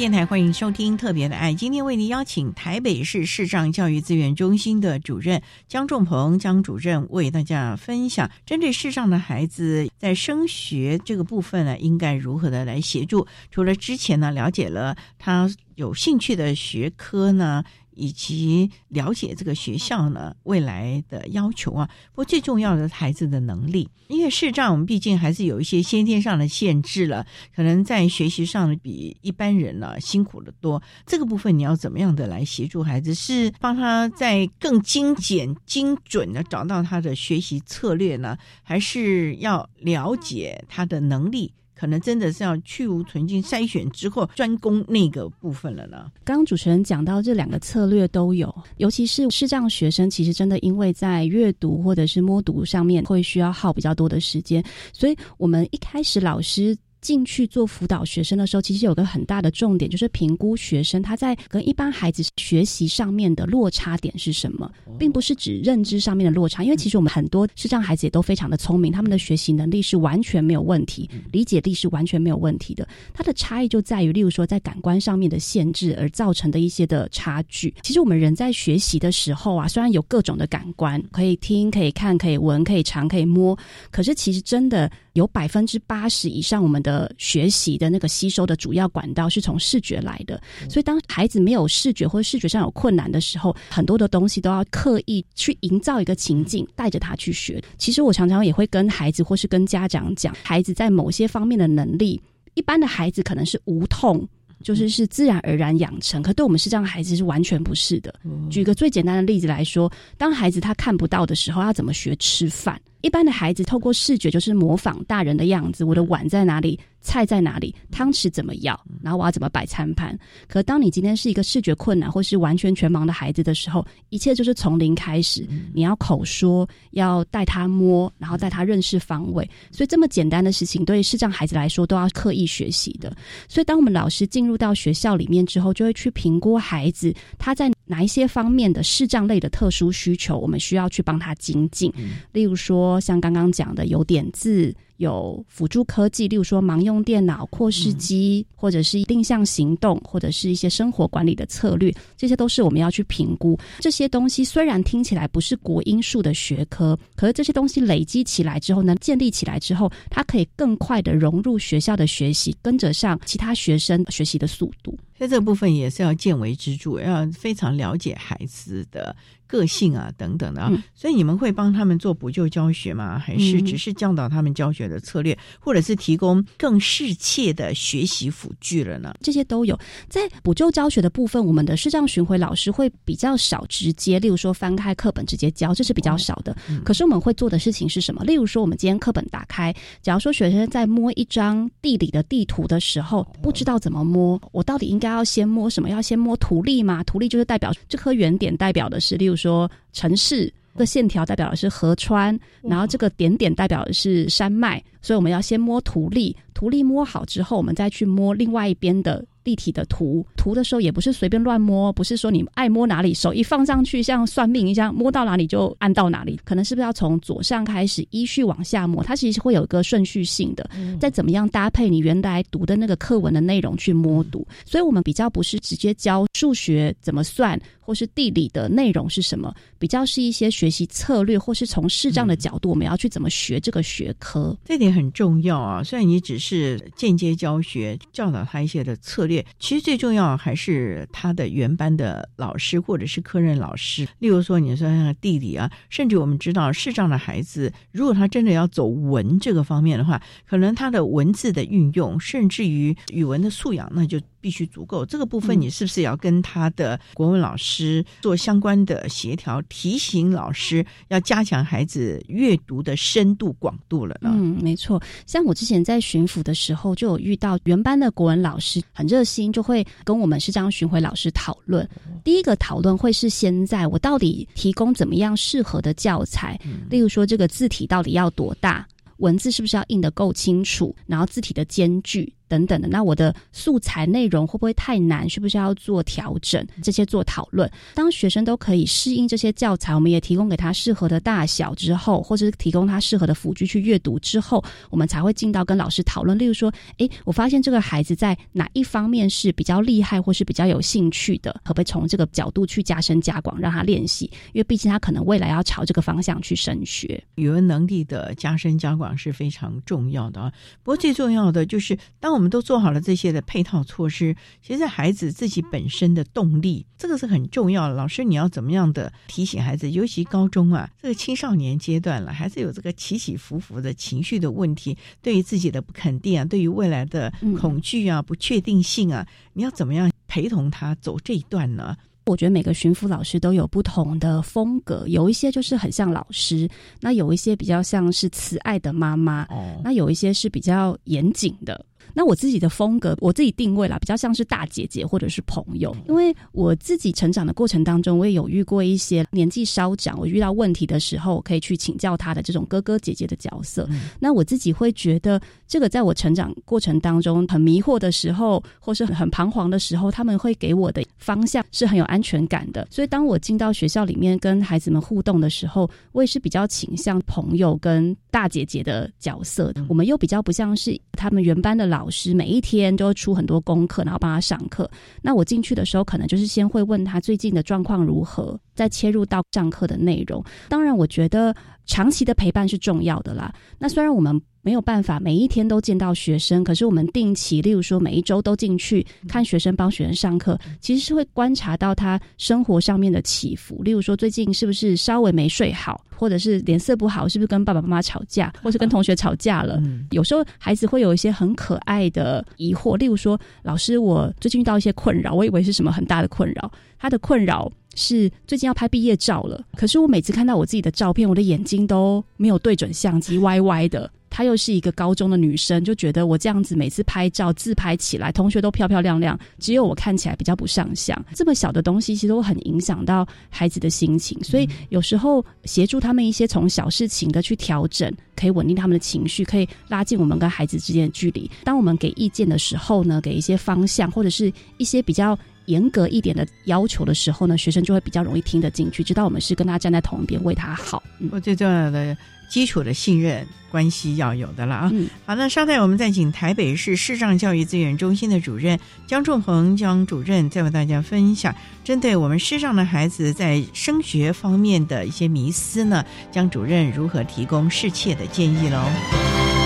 [0.00, 13.26] 电台欢迎收听《特别的爱》，今天为您邀请台北市视障教育资源中心的主任江仲鹏江主任为大家分享，针对视障的孩子在升学这个部分呢，应该如何的来协助。
[13.50, 17.62] 除了之前呢了解了他有兴趣的学科呢。
[18.00, 30.82] 以及了解这个学校呢未来的要求啊，不过最重要的孩子的能力，因为视障我们毕竟还是有一些先天上的限制了，可能在学习上比一般人呢辛苦的多。
[31.04, 33.12] 这个部分你要怎么样的来协助孩子？
[33.12, 41.52] 是帮他在更精简、精准的找到他的学习策略呢，还是要了解他的能力？
[41.80, 46.12] 可能真的是要去无存菁筛选之后专攻那个部分了呢。
[46.24, 54.62] 刚刚主持人讲到这两个策略都有，尤其是视障学生，其实真的因为在阅读或者是摸读上面会需要耗比较多的时间，
[54.92, 56.76] 所以我们一开始老师。
[57.00, 66.62] 进去做辅导学生的时候，其实有个很大的重点，就是评估学生他在跟一般孩子学习上面的落差点是什么，并不是指认知上面的落差。
[66.62, 72.86] 因为其实我们很多视障孩子也都非常的聪明，他们的学习能力是完全没有问题，理解力是完全没有问题的。
[73.14, 77.74] 它的差异就在于，例如说在感官上面的限制而造成的一些的差距。
[77.82, 83.58] 其实我们人在学习的时候啊，虽然有各种的感官，可以听、可以看、可以闻、可以尝、可以摸，
[83.90, 87.10] 可是其实真的有百分之八十以上我们的。
[87.18, 97.62] 学习的那个吸收的主要管道是从视觉来的，所以当孩子没有视觉或者视觉上有困难的时候，很多的东西都要刻意去营造一个情境，带着他去学。
[97.78, 102.20] 其实我常常也会跟孩子或是跟家长讲，孩子在某些方面的能力，
[102.54, 104.26] 一般的孩子可能是无痛，
[104.62, 108.14] 就是是自然而然养成，可对我们是这样孩子是完全不是的。
[108.50, 112.80] 举个最简单的例子来说，当孩子他看不到的时候，要怎么学吃饭？
[113.00, 120.18] 一般的孩子透过视觉就是模仿大人的样子，我的碗在哪里，菜在哪里，汤匙怎么要，然后我要怎么摆餐盘。
[120.48, 129.48] 可当你今天是一个视觉困难或是完全全盲的孩子的时候，一切就是从零开始，你要口说，要带他摸，然后带他认识方位。
[129.70, 133.14] 所以这么简单的事情，对视障孩子来说都要刻意学习的。
[133.48, 141.92] 所以当我们老师进入到学校里面之后，就会去评估孩子他在哪一些方面的视障类的特殊需求，我们需要去帮他精进。
[142.32, 143.00] 例如说。
[143.00, 144.74] 像刚刚讲的，有点字。
[145.00, 153.58] 有辅助科技，例如说盲用电脑、扩视机，或者是定向行动，或者是一些生活管理的策略，这些都是我们要去评估。
[153.78, 164.94] 这些东西虽然听起来不是国英数的学科，可是这些东西累积起来之后呢，建立起来之后，它可以更快的融入学校的学习，跟着上其他学生学习的速度。
[165.18, 169.16] 在这个部分也是要见微知著，要非常了解孩子的
[169.50, 170.70] 个性啊等等的啊。
[170.94, 173.18] 所以你们会帮他们做补救教学吗？
[173.18, 174.90] 还是只是教导他们教学？
[174.90, 179.14] 的策略，或者是提供更适切的学习辅具了呢？
[179.22, 179.78] 这些都有。
[180.08, 186.56] 在补救教学的部分，我们的视障巡回老师会比较少直接，例如说翻开课本直接教，这是比较少的。
[186.84, 188.24] 可是我们会做的事情是什么？
[188.24, 189.72] 例如说，我们今天课本打开，
[190.02, 195.88] 假如说学生在摸一张地理的地图的时候，不知道怎么摸，我到底应该要先摸什么？
[195.88, 197.04] 要先摸图例吗？
[197.04, 200.52] 图例就是代表这颗圆点，代表的是，例如说城市。
[200.76, 209.22] 这线条代表的是河川，然后这个点点代表的是山脉，所以我们要先摸图例，图例摸好之后，我们再去摸另外一边的。
[209.50, 216.38] 立体的图图的时候也不是随便乱摸，不是说你爱摸哪里，手一放上去像算命一样，摸到哪里就按到哪里。
[216.44, 219.02] 可能是不是要从左上开始依序往下摸？
[219.02, 220.70] 它其实会有一个顺序性的，
[221.00, 224.46] 再怎么样搭配你原来读的那个课文的内容去摸读。
[224.64, 234.56] 所以我们比较不是直接教数学怎么算，或是地理的内容是什么，比较是一些学习策略，或是从视障的角度，我们要去怎么学这个学科。
[234.64, 235.82] 这点很重要啊！
[235.82, 239.39] 虽然你只是间接教学，教导他一些的策略。
[239.58, 244.06] 其实最重要还是他的原班的老师或者是科任老师。
[244.18, 254.20] 例如说，你说像弟弟啊，甚至我们知道视障的孩子，如果他真的要走文这个方面的话，可能他的文字的运用，甚至于语文的素养，那就。
[254.40, 264.30] 必须足够，这个部分你是不是也要跟他的国文老师做相关的协调，提醒老师要加强孩子阅读的深度广度了呢？
[264.32, 265.00] 嗯，没错。
[265.26, 271.88] 像我之前在巡抚的时候，就有遇到原班的国文老师很热心，就会跟我们是这样巡回老师讨论。
[272.24, 278.86] 第一个讨论会是先在我到底提供怎么样适合的教材，例如说这个字体到底要多大，
[279.18, 282.32] 文字是不是要印得够清楚，然后字体的间距。
[282.50, 285.30] 等等的，那我的素材内容会不会太难？
[285.30, 286.66] 需不需要做调整？
[286.82, 287.70] 这些做讨论。
[287.94, 296.36] 当学生都可以适应这些教材，我们也提供给他适合的大小之后，或者是提供他适合的辅具去阅读之后，我们才会进到跟老师讨论。
[296.36, 304.28] 例如说，诶，我发现这个孩子在哪一方面是比较厉害，或是比较有兴趣的，可不可以从这个角度去加深加广，让他练习？
[304.52, 307.22] 因为毕竟他可能未来要朝这个方向去升学。
[307.36, 310.52] 语文能力的加深加广是非常重要的啊。
[310.82, 317.94] 不过最重要的就是当我我们都做好了这些的配套措施，其实孩子自己本身的动力，这个是很重要的。
[317.94, 319.90] 老师，你要怎么样的提醒孩子？
[319.90, 331.94] 尤其高中啊，这个青少年阶段了，孩子有这个起起伏伏的情绪的问题，对于自己的不肯定啊，对于未来的恐惧啊、不确定性啊，你要怎么样陪同他走这一段呢？
[332.24, 336.66] 我觉得每个巡抚老师都有不同的风格，有一些就是很像老师，
[337.00, 339.46] 那有一些比较像是慈爱的妈妈，
[339.84, 341.84] 那有一些是比较严谨的。
[342.14, 345.94] 那我自己的风格，我自己定位啦，比较像是大姐姐或者是朋友。
[346.08, 353.88] 因为我自己成长的过程当中，我也有遇过一些年纪稍长，我遇到问题的时候可以去请教他的这种哥哥姐姐的角色。
[354.18, 362.86] 那我自己会觉得，这个在我成长过程当中很迷惑的时候，或是很彷徨的时候，他们会给我的方向是很有安全感的。
[362.90, 369.72] 所以当我进到学校里面跟孩子们互动的时候，我也是比较倾向朋友跟大姐姐的角色。
[369.88, 371.99] 我们又比较不像是他们原班的老。
[372.00, 374.90] 老师每一天都会出很多功课，然后帮他上课。
[375.20, 380.42] 那我进去的时候，可能就是先会问他最近的状况如何，再切入到上课的内容。
[380.70, 381.54] 当然，我觉得
[381.90, 383.52] 长期的陪伴是重要的啦。
[383.76, 384.40] 那虽然我们。
[384.62, 393.82] 没有办法每一天都见到学生，可是我们定期，例如说每一周都进去看学生，帮学生上课，其实是会观察到他生活上面的起伏。
[393.82, 399.82] 例如说最近是不是稍微没睡好，或者是脸色不好，是不是跟爸爸妈妈吵架， 或是跟同学吵架了？
[400.10, 414.10] 有时候孩子会有一些很可爱的疑惑，例如说老师，我最近遇到一些困扰，我以为是什么很大的困扰，他的困扰是最近要拍毕业照了，可是我每次看到我自己的照片，我的眼睛都没有对准相机，歪歪的。
[414.32, 421.20] 她又是一个高中的女生，就觉得我这样子每次拍照自拍起来，同学都漂漂亮亮，只有我看起来比较不上相。
[421.34, 424.42] 这么小的东西，其实都很影响到孩子的心情。
[424.44, 431.50] 所以有时候协助他们一些从小事情的去调整，可以稳定他们的情绪，可以拉近我们跟孩子之间的距离。
[431.64, 435.36] 当我们给意见的时候呢，给一些方向或者是一些比较
[435.70, 441.02] 严格一点的要求的时候呢，学生就会比较容易听得进去，知道我们是跟他站在同一边，为他好。
[441.30, 442.16] 我最重要的。
[442.50, 444.90] 基础的信任关系要有的了啊！
[445.24, 451.54] 好，那稍待我们再请台北市视障教育资源中心的主任江仲鹏江主任再为大家分享
[451.84, 459.59] 针对我们视障的孩子在升学方面的一些迷思呢，江主任如何提供适切的建议喽？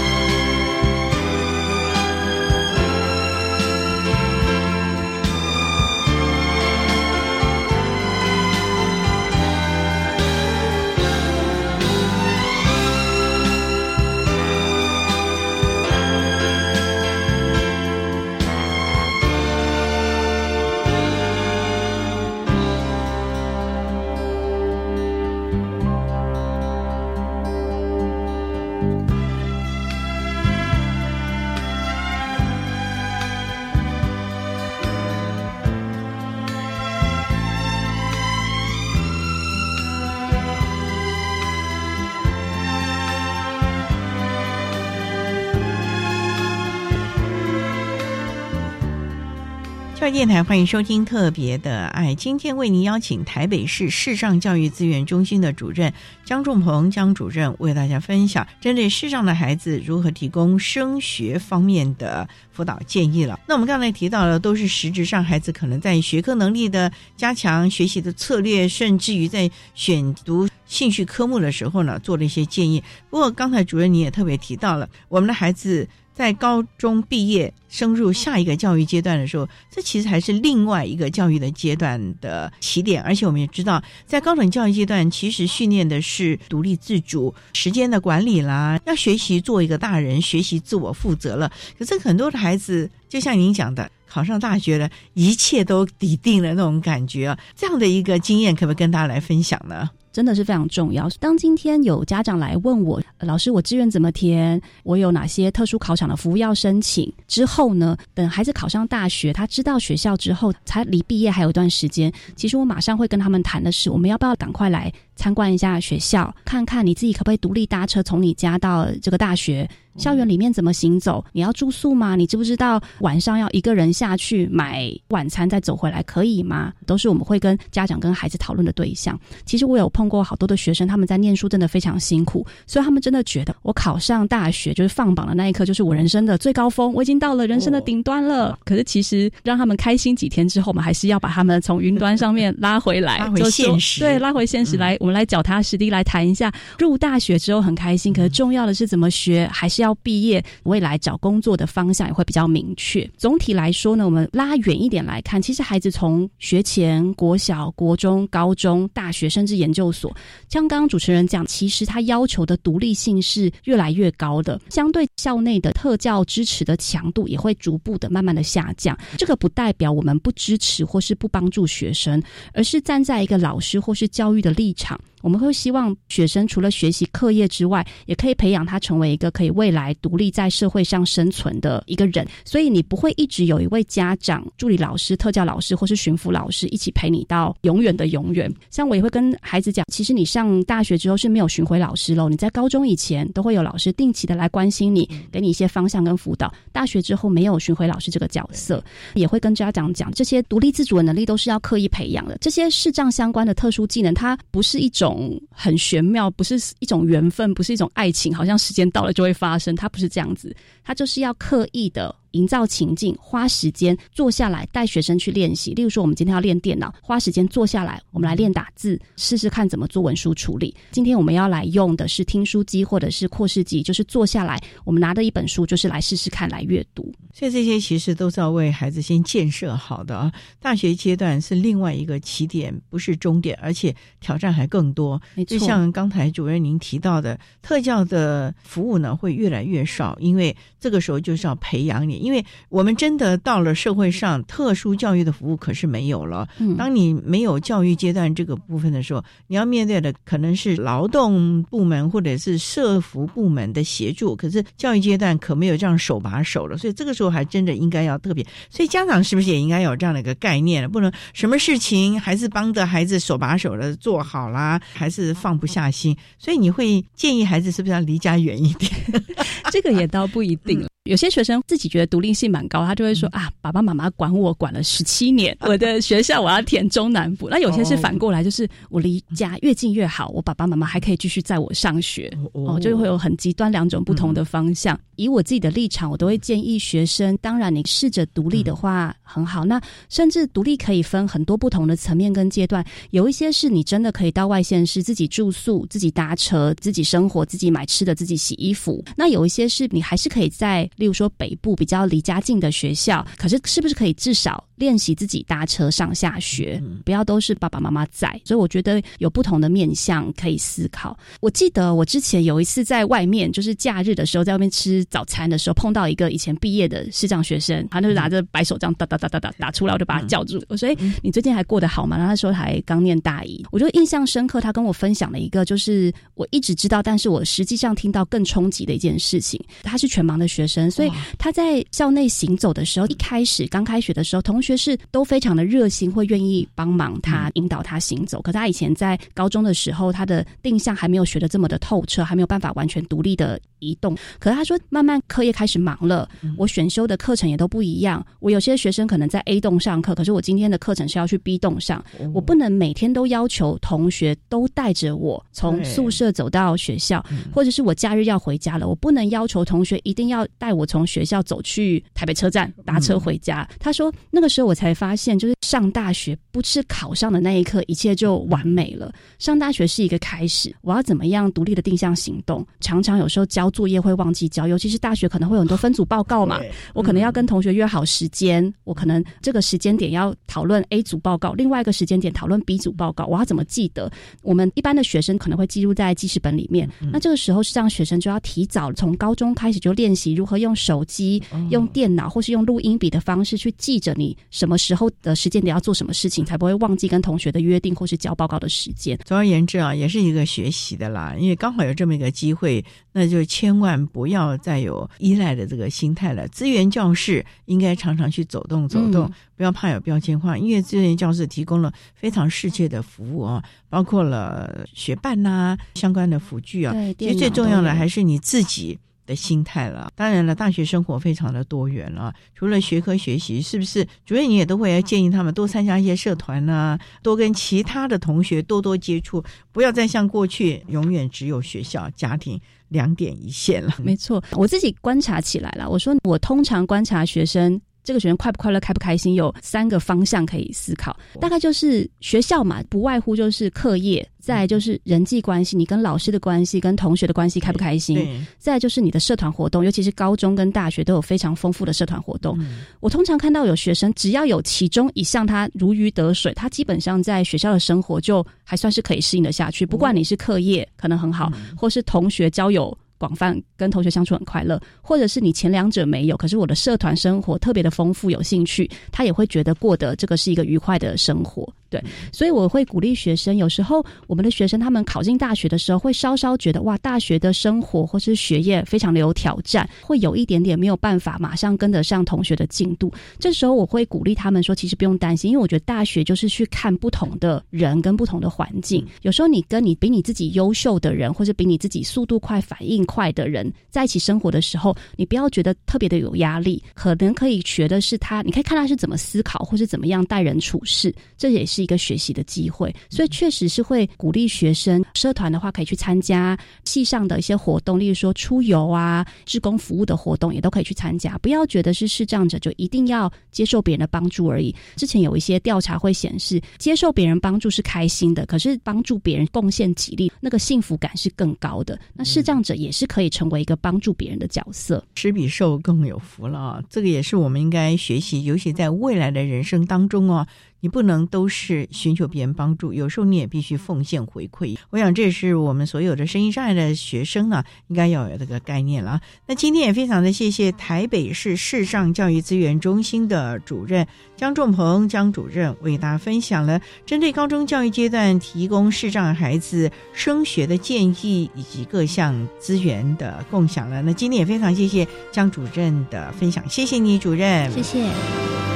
[50.10, 55.92] 电台欢迎收听特别的爱，今天为您邀请台北市视障教育资源中心的主任
[56.24, 63.40] 江仲鹏江主任为大家分享针对视障的孩子如何提供升学方面的辅导建议了。
[63.48, 72.82] 那我们刚才提到的都是实质上孩子可能在学科能力的加强、学习的策略，甚至于在选读兴趣科目的时候呢，做了一些建议。
[73.10, 75.88] 不过刚才主任你也特别提到了，我们的孩子。
[76.14, 83.02] 在高中毕业升入下一个教育阶段的时候，这其实还是另外一个教育的阶段的起点。
[83.02, 91.50] 而且我们也知道，在高等教育阶段，其实训练的是独立自主、时间的管理啦，要学习做一个大人，学习自我负责了。
[91.76, 99.90] 可是很多的孩子，就像您讲的，考上大学了，一切都抵定了那种感觉，这样的一个经验，可不可以跟大家来分享呢？
[100.14, 101.10] 真的是非常重要。
[101.18, 104.62] 当今天有家长来问我，老师，我志愿怎么填？
[104.84, 107.12] 我有哪些特殊考场的服务要申请？
[107.26, 112.12] 之后呢，等孩子考上大学，他知道学校之后，才离毕业还有一段时间。
[112.36, 119.68] 其实我马上会跟他们谈的是，我们要不要赶快来参观一下学校，看看你自己可不可以独立搭车从你家到这个大学。
[119.96, 121.24] 校园里面怎么行走？
[121.30, 122.16] 你要住宿吗？
[122.16, 126.72] 你知不知道晚上要一个人下去买晚餐再走回来可以吗？
[126.84, 129.16] 都是我们会跟家长跟孩子讨论的对象。
[129.46, 138.58] 其实我有碰过好多的学生，他们在念书真的非常辛苦，所以他们真的觉得我考上大学就是放榜的那一刻，就是我人生的最高峰，我已经到了人生的顶端了。
[138.64, 144.00] 可是其实让他们开心几天之后，我们还是要把他们从云端上面拉回来，拉回现实。
[144.00, 146.50] 对，拉回现实来，我们来脚踏实地来谈一下。
[146.78, 153.06] 入大学之后很开心，可是重要的是怎么学，还是要毕业，未来找工作的方向也会比较明确。
[153.18, 160.10] 总体来说呢，我们拉远一点来看，其实孩子从学前、国小、国中、高中、大学，甚至研究所，
[160.48, 168.98] 像刚刚主持人讲，其实他要求的独立性是越来越高的，相对校内的特教支持的强度也会逐步的慢慢的下降。
[169.18, 172.22] 这个不代表我们不支持或是不帮助学生，
[172.54, 174.93] 而是站在一个老师或是教育的立场。
[174.94, 175.13] 场。
[175.24, 182.28] 我们会希望学生除了学习课业之外，也可以培养他成为一个可以未来独立在社会上生存的一个人。
[182.44, 188.52] 所以你不会一直有一位家长、助理老师、特教老师或是巡抚老师一起陪你到永远的永远。
[188.70, 192.28] 像我也会跟孩子讲，其实你上大学之后是没有巡回老师喽。
[192.28, 196.52] 你在高中以前都会有老师定期的来关心你，给你一些方向跟辅导。
[196.70, 202.36] 大学之后没有巡回老师这个角色，也会跟家长讲，这些独立自主的能力都是要刻意培养的。
[202.42, 205.13] 这些视障相关的特殊技能，它不是一种。
[205.50, 212.14] 很玄妙，不是一种缘分，不是一种爱情，好像时间到了就会发生，它不是这样子，它就是要刻意的。
[212.34, 215.72] 营造情境，花时间坐下来带学生去练习。
[215.74, 220.74] 例如说，我们今天要练电脑，花时间坐下来，我们来练打字，试试看怎么做文书处理。
[220.90, 227.12] 今天我们要来用的是听书机或者是扩视机，就是坐下来，我们拿着一本书，就是来试试看来阅读。
[227.32, 230.32] 所以这些其实都是要为孩子先建设好的啊。
[230.60, 235.20] 大学阶段是另外一个起点，不是终点，而且挑战还更多。
[235.46, 242.23] 就像刚才主任您提到的，特教的服务呢会越来越少，因为这个时候就是要培养你。
[242.24, 246.48] 因为我们真的到了社会上，特殊教育的服务可是没有了。
[246.78, 254.34] 当你没有教育阶段这个部分的时候，你要面对的可能是劳动部门或者是社服部门的协助。
[254.34, 258.44] 可是教育阶段可没有这样手把手了，所以这个时候还真的应该要特别。
[258.70, 266.16] 所以家长是不是也应该有这样的一个概念了不能什么事情还是帮着孩子手把手的做好啦，还是放不下心？
[266.38, 268.90] 所以你会建议孩子是不是要离家远一点？
[269.70, 270.88] 这个也倒不一定了。
[271.04, 277.46] 有些学生自己觉得独立性蛮高，他就会说啊，爸爸妈妈管我管了十七年， 我的学校我要填中南部。
[277.50, 282.32] 那有些是反过来，就是我离家越近越好，我爸爸妈妈还可以继续载我上学。
[282.52, 284.98] 哦，就会有很极端两种不同的方向。
[285.16, 289.62] 以我自己的立场，我都会建议学生，当然你试着独立的话很好。
[289.62, 289.78] 那
[290.08, 299.04] 甚至独立可以分很多不同的层面跟阶段，有一些是你真的可以到外县市自己住宿、自己搭车、自己生活、自己买吃的、自己洗衣服。
[299.14, 300.90] 那有一些是你还是可以在。
[300.96, 308.28] 例如说北部比较离家近的学校，可是是不是可以至少练习自己搭车上下学，不要都是爸爸妈妈在？
[308.44, 311.16] 所以我觉得有不同的面向可以思考。
[311.40, 320.62] 我记得我之前有一次在外面，就是假日的时候在外面吃早餐的时候，碰到一个以前毕业的视障学生，他就拿着白手杖哒哒哒哒哒打出来，我就把他叫住。
[320.68, 324.60] 我说：“哎，你最近还过得好吗？”然后他说还刚念大一，我就印象深刻。
[324.60, 329.62] 他跟我分享了一个，就是我一直知道，但是我实际上听到更冲击的一件事情。
[329.82, 330.83] 他是全盲的学生。
[330.90, 338.40] 所以他在校内行走的时候，一开始刚开学的时候，同学是都非常的热心，会愿意帮忙他引导他行走。
[338.42, 344.16] 可他以前在高中的时候，他的定向还没有学的这么的透彻，还没有办法完全独立的移动。
[344.38, 348.24] 可是他说，慢慢课业开始忙了，我选修的课程也都不一样。
[348.40, 360.74] 我有些学生可能在 A 栋上课，可是我今天的课程是要去 B 栋上，我不能每天都要求同学都带着我从宿舍走到学校，或者是我假日要回家了，我不能要求同学一定要带。
[360.74, 363.68] 我从学校走去台北车站搭车回家。
[363.78, 369.12] 他说，那个时候我才发现，就是上大学不是考上的那一刻，一切就完美了。
[369.38, 372.66] 上大学是一个开始，我要怎么样独立的定向行动？
[372.80, 376.58] 常常有时候焦作业会忘记交，尤其是大学可能会有很多分组报告嘛，
[376.94, 384.10] 我可能要跟同学约好时间，我可能这个时间点要讨论 A 组报告，另外一个时间点讨论 B 组报告，我要怎么记得？
[384.42, 399.18] 我们一般的学生可能会记录在记事本里面，那这个时候是让学生就要提早从高中开始就练习如何用手机、用电脑或是用录音笔的方式去记着你什么时候的时间点要做什么事情，才不会忘记跟同学的约定或是交报告的时间。
[399.24, 402.84] 总而言之啊，也是一个学习的啦，因为刚好有这么一个机会，
[403.14, 406.46] 那就千万不要再有依赖的这个心态了。
[406.48, 416.92] 资源教室应该常常去走动走动，不要怕有标签化，因为资源教室提供了非常世界的服务啊，包括了学伴呐相关的辅具啊。
[417.16, 418.98] 其实最重要的还是你自己。
[419.26, 422.34] 的心态了，当然了，大学生活非常的多元了。
[422.54, 426.98] 除了学科学习，是不是主任你也都会建议他们多参加一些社团呢？
[427.22, 429.42] 多跟其他的同学多多接触，
[429.72, 432.60] 不要再像过去永远只有学校、家庭
[432.94, 433.92] 两点一线了。
[434.02, 435.90] 没错，我自己观察起来了。
[435.90, 437.78] 我说，我通常观察学生。
[438.04, 441.16] 这个学生快不快乐、开不开心，有三个方向可以思考。
[441.40, 448.44] 大概就是学校嘛，不外乎就是课业，再就是人际关系，你跟老师的关系、跟同学的关系开不开心。
[448.58, 452.58] 再就是你的社团活动，尤其是高中跟大学都有非常丰富的社团活动。
[453.00, 459.86] 我通常看到有学生，只要有其中一项他如鱼得水，他基本上在学校的生活就还算是可以适应的下去。
[459.86, 462.96] 不管你是课业可能很好，或是同学交友。
[463.24, 471.66] 广泛跟同学相处很快乐，或者是你前两者没有，可是我的社团生活特别的丰富，有兴趣，他也会觉得过得这个是一个愉快的生活。
[471.94, 473.56] 对，所以我会鼓励学生。
[473.56, 483.12] 有时候我们的学生他们考进大学的时候，会稍稍觉得哇，大学的生活或是学业非常的有挑战，会有一点点没有办法马上跟得上同学的进度。
[483.38, 489.06] 这时候我会鼓励他们说，其实不用担心，因为我觉得大学就是去看不同的人跟不同的环境。
[489.22, 496.82] 有时候你跟你比你自己优秀的人，或者比你自己速度快、反应快的人在一起生活的时候，你不要觉得特别的有压力。
[496.92, 501.83] 可能可以学的是他，你可以看他是怎么思考，或是怎么样待人处事，这也是。
[501.84, 511.38] 一个学习的机会，所以确实是会鼓励学生社团的话，可以去参加系上的一些活动，例如说出游啊、志工服务的活动，也都可以去参加。
[511.38, 514.74] 不要觉得是视障者就一定要接受别人的帮助而已。
[514.96, 521.98] 之前有一些调查会显示，接受别人帮助是开心的，可是帮助别人贡献己力，那个幸福感是更高的。
[522.14, 526.82] 那视障者也是可以成为一个帮助别人的角色，施比受更有福了啊！
[526.88, 530.46] 这个也是我们应该学习，尤其在未来的人生当中哦。
[530.84, 534.76] 你不能都是寻求别人帮助，有时候你也必须奉献回馈。
[534.90, 539.18] 我想这是我们所有的声音障碍的学生呢，应该要有这个概念了。
[539.46, 544.06] 那今天也非常的谢谢台北市视障教育资源中心的主任
[544.36, 554.02] 江仲鹏江主任为大家分享了针对高中教育阶段提供视障孩子升学的建议以及各项资源的共享了。
[554.02, 558.73] 那今天也非常谢谢江主任的分享，谢谢你主任，谢谢。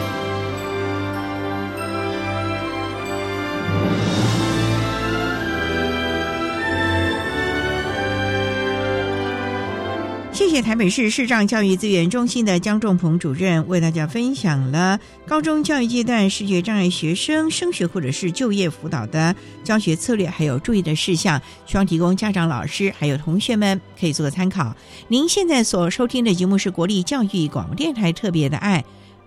[10.63, 24.75] 台北市视障教育资源中心的江仲鹏主任为大家分享了高中教育阶段视觉障碍学生升学或者是就业辅导的教学策略，还有注意的事项，希望提供家长、老师还有同学们可以做个参考。
[25.07, 28.85] 您现在所收听的节目是国立教育广播电台特别的爱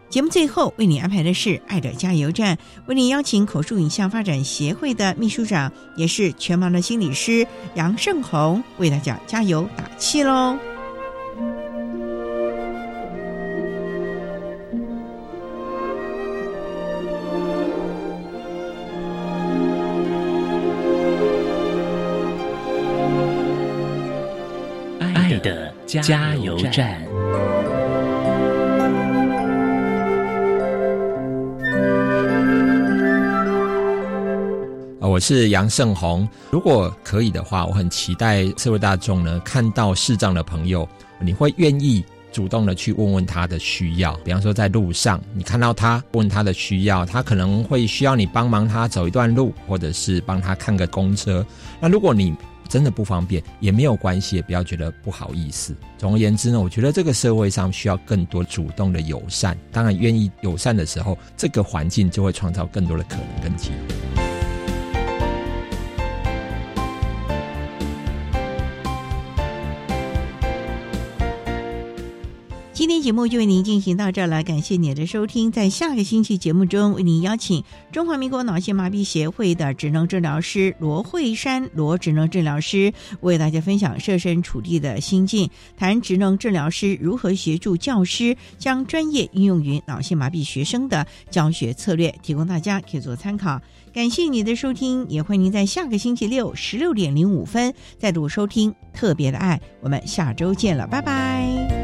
[0.09, 2.57] 节目，最后为您安排的是爱的加油站，
[2.88, 10.57] 为您邀请口述影像发展协会的秘书长，也是全盲的心理师杨胜宏为大家加油打气喽。
[25.99, 27.01] 加油站。
[35.01, 36.25] 啊，我是杨胜宏。
[36.49, 40.87] 如果可以的话，我很期待社会大众呢看到视障的朋友，
[41.19, 44.13] 你会愿意主动的去问问他的需要。
[44.23, 51.45] 比方说，在路上你看到他问他的需要，他可能会需要你帮忙他走一段路，或者是帮他看个公车。
[51.81, 52.33] 那如果你
[52.72, 55.76] 真的不方便也没有关系，也不要觉得不好意思。
[55.97, 59.57] 总而言之呢，我觉得这个社会上需要更多主动的友善。
[59.74, 64.11] 当然，愿意友善的时候，这个环境就会创造更多的可能跟机会。
[73.02, 75.52] 节目就为您进行到这儿了，感谢您的收听。
[75.52, 93.60] 在下个星期节目中，为您邀请中华民国脑性麻痹协会的职能治疗师罗慧珊罗职能治疗师，为大家分享设身处地的心境，谈职能治疗师如何协助教师将专业应用于脑性麻痹学生的教学策略，提供大家可以做参考。
[93.93, 99.60] 感谢你的收听，也欢迎您在下个星期六十六点零五分再度收听特别的爱。
[99.82, 101.80] 我们下周见了，拜拜。